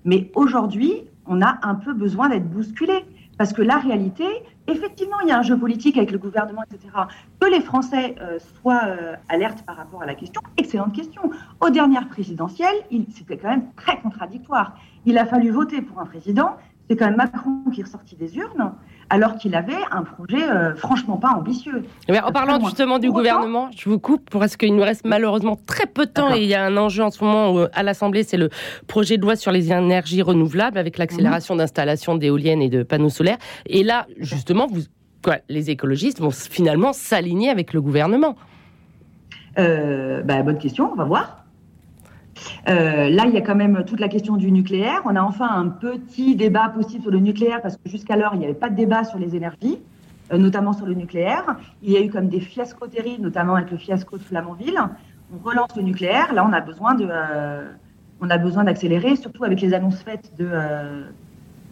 mais 0.04 0.30
aujourd'hui, 0.34 1.02
on 1.26 1.42
a 1.42 1.58
un 1.62 1.74
peu 1.74 1.92
besoin 1.92 2.28
d'être 2.28 2.48
bousculé. 2.48 3.04
Parce 3.38 3.52
que 3.52 3.60
la 3.60 3.76
réalité, 3.76 4.24
effectivement, 4.66 5.20
il 5.20 5.28
y 5.28 5.32
a 5.32 5.38
un 5.38 5.42
jeu 5.42 5.58
politique 5.58 5.96
avec 5.96 6.10
le 6.10 6.18
gouvernement, 6.18 6.62
etc. 6.70 6.92
Que 7.40 7.48
les 7.48 7.60
Français 7.60 8.14
euh, 8.20 8.38
soient 8.60 8.82
euh, 8.86 9.14
alertes 9.28 9.62
par 9.64 9.76
rapport 9.76 10.02
à 10.02 10.06
la 10.06 10.14
question, 10.14 10.40
excellente 10.56 10.94
question. 10.94 11.22
Aux 11.60 11.70
dernières 11.70 12.08
présidentielles, 12.08 12.76
c'était 13.14 13.36
quand 13.36 13.48
même 13.48 13.72
très 13.76 14.00
contradictoire. 14.00 14.76
Il 15.04 15.18
a 15.18 15.26
fallu 15.26 15.50
voter 15.50 15.82
pour 15.82 16.00
un 16.00 16.06
président 16.06 16.56
c'est 16.88 16.96
quand 16.96 17.06
même 17.06 17.16
Macron 17.16 17.62
qui 17.72 17.80
est 17.80 17.84
ressorti 17.84 18.16
des 18.16 18.36
urnes, 18.36 18.72
alors 19.10 19.36
qu'il 19.36 19.54
avait 19.54 19.74
un 19.90 20.02
projet 20.02 20.42
euh, 20.42 20.74
franchement 20.74 21.16
pas 21.16 21.30
ambitieux. 21.30 21.82
Mais 22.08 22.20
en 22.20 22.32
parlant 22.32 22.60
justement 22.64 22.98
du 22.98 23.10
gouvernement, 23.10 23.70
je 23.76 23.88
vous 23.88 23.98
coupe 23.98 24.30
parce 24.30 24.56
qu'il 24.56 24.74
nous 24.74 24.82
reste 24.82 25.04
malheureusement 25.04 25.58
très 25.66 25.86
peu 25.86 26.06
de 26.06 26.10
temps 26.10 26.34
et 26.34 26.42
il 26.42 26.48
y 26.48 26.54
a 26.54 26.64
un 26.64 26.76
enjeu 26.76 27.02
en 27.02 27.10
ce 27.10 27.22
moment 27.24 27.56
euh, 27.58 27.68
à 27.72 27.82
l'Assemblée, 27.82 28.22
c'est 28.22 28.36
le 28.36 28.50
projet 28.86 29.16
de 29.16 29.22
loi 29.22 29.36
sur 29.36 29.52
les 29.52 29.72
énergies 29.72 30.22
renouvelables 30.22 30.78
avec 30.78 30.98
l'accélération 30.98 31.54
mhm. 31.54 31.58
d'installation 31.58 32.16
d'éoliennes 32.16 32.62
et 32.62 32.68
de 32.68 32.82
panneaux 32.82 33.10
solaires. 33.10 33.38
Et 33.66 33.82
là, 33.82 34.06
justement, 34.18 34.66
vous, 34.66 34.82
quoi, 35.22 35.38
les 35.48 35.70
écologistes 35.70 36.20
vont 36.20 36.30
finalement 36.30 36.92
s'aligner 36.92 37.50
avec 37.50 37.72
le 37.72 37.80
gouvernement. 37.80 38.36
Euh, 39.58 40.22
bah, 40.22 40.42
bonne 40.42 40.58
question, 40.58 40.90
on 40.92 40.96
va 40.96 41.04
voir. 41.04 41.45
Euh, 42.68 43.08
là, 43.08 43.24
il 43.26 43.34
y 43.34 43.36
a 43.36 43.40
quand 43.40 43.54
même 43.54 43.84
toute 43.84 44.00
la 44.00 44.08
question 44.08 44.36
du 44.36 44.50
nucléaire. 44.52 45.02
On 45.04 45.16
a 45.16 45.22
enfin 45.22 45.48
un 45.48 45.68
petit 45.68 46.36
débat 46.36 46.68
possible 46.68 47.02
sur 47.02 47.10
le 47.10 47.18
nucléaire 47.18 47.62
parce 47.62 47.76
que 47.76 47.88
jusqu'alors, 47.88 48.34
il 48.34 48.40
n'y 48.40 48.44
avait 48.44 48.54
pas 48.54 48.68
de 48.68 48.76
débat 48.76 49.04
sur 49.04 49.18
les 49.18 49.36
énergies, 49.36 49.78
euh, 50.32 50.38
notamment 50.38 50.72
sur 50.72 50.86
le 50.86 50.94
nucléaire. 50.94 51.56
Il 51.82 51.90
y 51.90 51.96
a 51.96 52.00
eu 52.00 52.10
comme 52.10 52.28
des 52.28 52.40
fiascos 52.40 52.88
terribles, 52.88 53.22
notamment 53.22 53.54
avec 53.54 53.70
le 53.70 53.76
fiasco 53.76 54.18
de 54.18 54.22
Flamanville. 54.22 54.80
On 55.34 55.46
relance 55.46 55.74
le 55.76 55.82
nucléaire. 55.82 56.32
Là, 56.34 56.46
on 56.48 56.52
a 56.52 56.60
besoin 56.60 56.94
de, 56.94 57.06
euh, 57.08 57.70
on 58.20 58.30
a 58.30 58.38
besoin 58.38 58.64
d'accélérer, 58.64 59.16
surtout 59.16 59.44
avec 59.44 59.60
les 59.60 59.74
annonces 59.74 60.02
faites 60.02 60.32
de, 60.38 61.04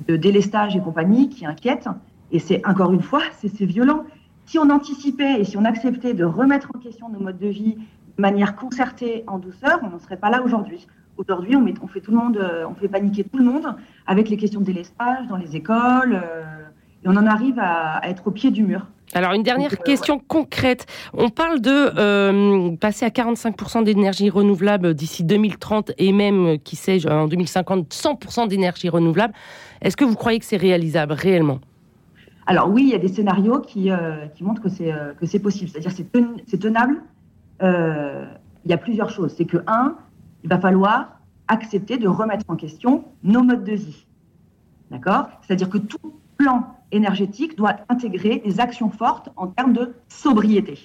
de 0.08 0.16
délestage 0.16 0.76
et 0.76 0.80
compagnie 0.80 1.28
qui 1.28 1.46
inquiètent. 1.46 1.88
Et 2.32 2.38
c'est 2.38 2.66
encore 2.66 2.92
une 2.92 3.02
fois, 3.02 3.22
c'est 3.38 3.64
violent. 3.64 4.04
Si 4.46 4.58
on 4.58 4.68
anticipait 4.70 5.40
et 5.40 5.44
si 5.44 5.56
on 5.56 5.64
acceptait 5.64 6.14
de 6.14 6.24
remettre 6.24 6.70
en 6.74 6.78
question 6.78 7.08
nos 7.08 7.18
modes 7.18 7.38
de 7.38 7.48
vie 7.48 7.78
de 8.16 8.22
manière 8.22 8.56
concertée, 8.56 9.24
en 9.26 9.38
douceur, 9.38 9.80
on 9.82 9.90
n'en 9.90 9.98
serait 9.98 10.16
pas 10.16 10.30
là 10.30 10.42
aujourd'hui. 10.42 10.86
Aujourd'hui, 11.16 11.56
on, 11.56 11.64
on, 11.82 11.86
fait 11.86 12.00
tout 12.00 12.10
le 12.10 12.16
monde, 12.16 12.36
euh, 12.36 12.66
on 12.68 12.74
fait 12.74 12.88
paniquer 12.88 13.24
tout 13.24 13.38
le 13.38 13.44
monde 13.44 13.66
avec 14.06 14.28
les 14.28 14.36
questions 14.36 14.60
de 14.60 14.66
délestage 14.66 15.26
dans 15.28 15.36
les 15.36 15.54
écoles, 15.56 16.20
euh, 16.22 16.44
et 17.04 17.08
on 17.08 17.16
en 17.16 17.26
arrive 17.26 17.58
à, 17.58 18.00
être 18.08 18.26
au 18.26 18.30
pied 18.30 18.50
du 18.50 18.62
mur. 18.64 18.86
Alors 19.12 19.32
une 19.32 19.42
dernière 19.42 19.72
euh, 19.72 19.84
question 19.84 20.18
concrète. 20.18 20.86
On 21.12 21.28
parle 21.28 21.60
de 21.60 22.74
passer 22.76 23.04
à 23.04 23.10
45% 23.10 23.84
d'énergie 23.84 24.30
renouvelable 24.30 24.94
d'ici 24.94 25.22
2030 25.22 25.92
et 25.98 26.12
même, 26.12 26.58
qui 26.58 26.74
sait, 26.74 27.06
en 27.08 27.28
2050, 27.28 27.92
100% 27.92 28.48
d'énergie 28.48 28.88
renouvelable. 28.88 29.34
Est-ce 29.82 29.96
que 29.96 30.04
vous 30.04 30.16
croyez 30.16 30.38
que 30.38 30.44
c'est 30.44 30.56
réalisable 30.56 31.12
réellement? 31.12 31.60
Alors 32.46 32.70
oui, 32.70 32.84
il 32.84 32.88
y 32.90 32.94
a 32.94 32.98
des 32.98 33.08
scénarios 33.08 33.60
qui, 33.60 33.90
qui 34.34 34.44
montrent 34.44 34.62
que 34.62 35.26
c'est 35.26 35.38
possible. 35.38 35.70
C'est-à-dire 35.70 35.94
que 35.94 36.02
c'est 36.46 36.58
tenable 36.58 37.00
il 37.60 38.70
y 38.70 38.72
a 38.72 38.78
plusieurs 38.78 39.10
choses. 39.10 39.34
C'est 39.36 39.44
que, 39.44 39.58
un, 39.66 39.96
il 40.42 40.50
va 40.50 40.58
falloir 40.58 41.20
accepter 41.48 41.96
de 41.96 42.08
remettre 42.08 42.44
en 42.48 42.56
question 42.56 43.04
nos 43.22 43.42
modes 43.42 43.64
de 43.64 43.74
vie. 43.74 44.06
D'accord? 44.90 45.28
C'est-à-dire 45.42 45.68
que 45.68 45.78
tout 45.78 45.98
plan 46.36 46.76
énergétique 46.92 47.56
doit 47.56 47.76
intégrer 47.88 48.42
des 48.44 48.60
actions 48.60 48.90
fortes 48.90 49.30
en 49.36 49.48
termes 49.48 49.72
de 49.72 49.94
sobriété. 50.08 50.78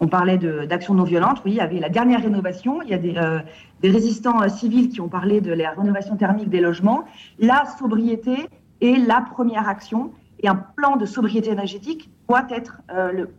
On 0.00 0.08
parlait 0.08 0.38
d'actions 0.38 0.94
non 0.94 1.04
violentes, 1.04 1.40
oui, 1.44 1.52
il 1.52 1.56
y 1.56 1.60
avait 1.60 1.78
la 1.78 1.88
dernière 1.88 2.20
rénovation, 2.20 2.82
il 2.82 2.88
y 2.88 2.94
a 2.94 2.98
des, 2.98 3.16
euh, 3.16 3.40
résistants 3.82 4.42
euh, 4.42 4.48
civils 4.48 4.88
qui 4.88 5.00
ont 5.00 5.08
parlé 5.08 5.40
de 5.40 5.52
la 5.52 5.70
rénovation 5.70 6.16
thermique 6.16 6.50
des 6.50 6.60
logements. 6.60 7.04
La 7.38 7.64
sobriété 7.78 8.48
est 8.80 9.06
la 9.06 9.20
première 9.20 9.68
action 9.68 10.12
et 10.40 10.48
un 10.48 10.56
plan 10.56 10.96
de 10.96 11.06
sobriété 11.06 11.50
énergétique 11.50 12.10
doit 12.28 12.46
être 12.50 12.80
le 12.88 13.30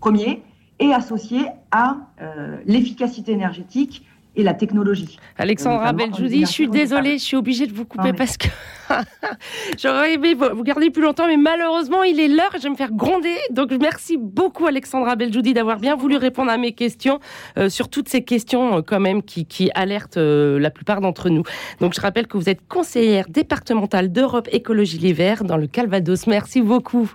premier 0.00 0.42
et 0.78 0.92
associé 0.92 1.46
à 1.70 1.96
euh, 2.20 2.56
l'efficacité 2.66 3.32
énergétique 3.32 4.04
et 4.34 4.42
la 4.42 4.54
technologie. 4.54 5.18
Alexandra 5.36 5.92
Beljoudi, 5.92 6.40
je 6.40 6.46
suis 6.46 6.68
désolée, 6.68 7.18
je 7.18 7.22
suis 7.22 7.36
obligée 7.36 7.66
de 7.66 7.72
vous 7.72 7.84
couper 7.84 8.14
parce 8.14 8.38
que 8.38 8.48
j'aurais 9.78 10.14
aimé 10.14 10.34
vous 10.34 10.62
garder 10.62 10.90
plus 10.90 11.02
longtemps, 11.02 11.26
mais 11.26 11.36
malheureusement, 11.36 12.02
il 12.02 12.18
est 12.18 12.28
l'heure 12.28 12.54
et 12.54 12.58
je 12.58 12.62
vais 12.62 12.70
me 12.70 12.76
faire 12.76 12.92
gronder. 12.92 13.36
Donc, 13.50 13.72
merci 13.78 14.16
beaucoup, 14.16 14.66
Alexandra 14.66 15.16
Beljoudi, 15.16 15.52
d'avoir 15.52 15.78
bien 15.78 15.96
voulu 15.96 16.16
répondre 16.16 16.50
à 16.50 16.56
mes 16.56 16.72
questions, 16.72 17.20
euh, 17.58 17.68
sur 17.68 17.88
toutes 17.88 18.08
ces 18.08 18.24
questions 18.24 18.78
euh, 18.78 18.82
quand 18.82 19.00
même 19.00 19.22
qui, 19.22 19.44
qui 19.44 19.70
alertent 19.74 20.16
la 20.16 20.70
plupart 20.70 21.02
d'entre 21.02 21.28
nous. 21.28 21.42
Donc, 21.80 21.94
je 21.94 22.00
rappelle 22.00 22.26
que 22.26 22.38
vous 22.38 22.48
êtes 22.48 22.66
conseillère 22.68 23.26
départementale 23.28 24.10
d'Europe 24.12 24.48
Écologie 24.50 24.98
Les 24.98 25.12
Verts 25.12 25.44
dans 25.44 25.58
le 25.58 25.66
Calvados. 25.66 26.26
Merci 26.26 26.62
beaucoup. 26.62 27.12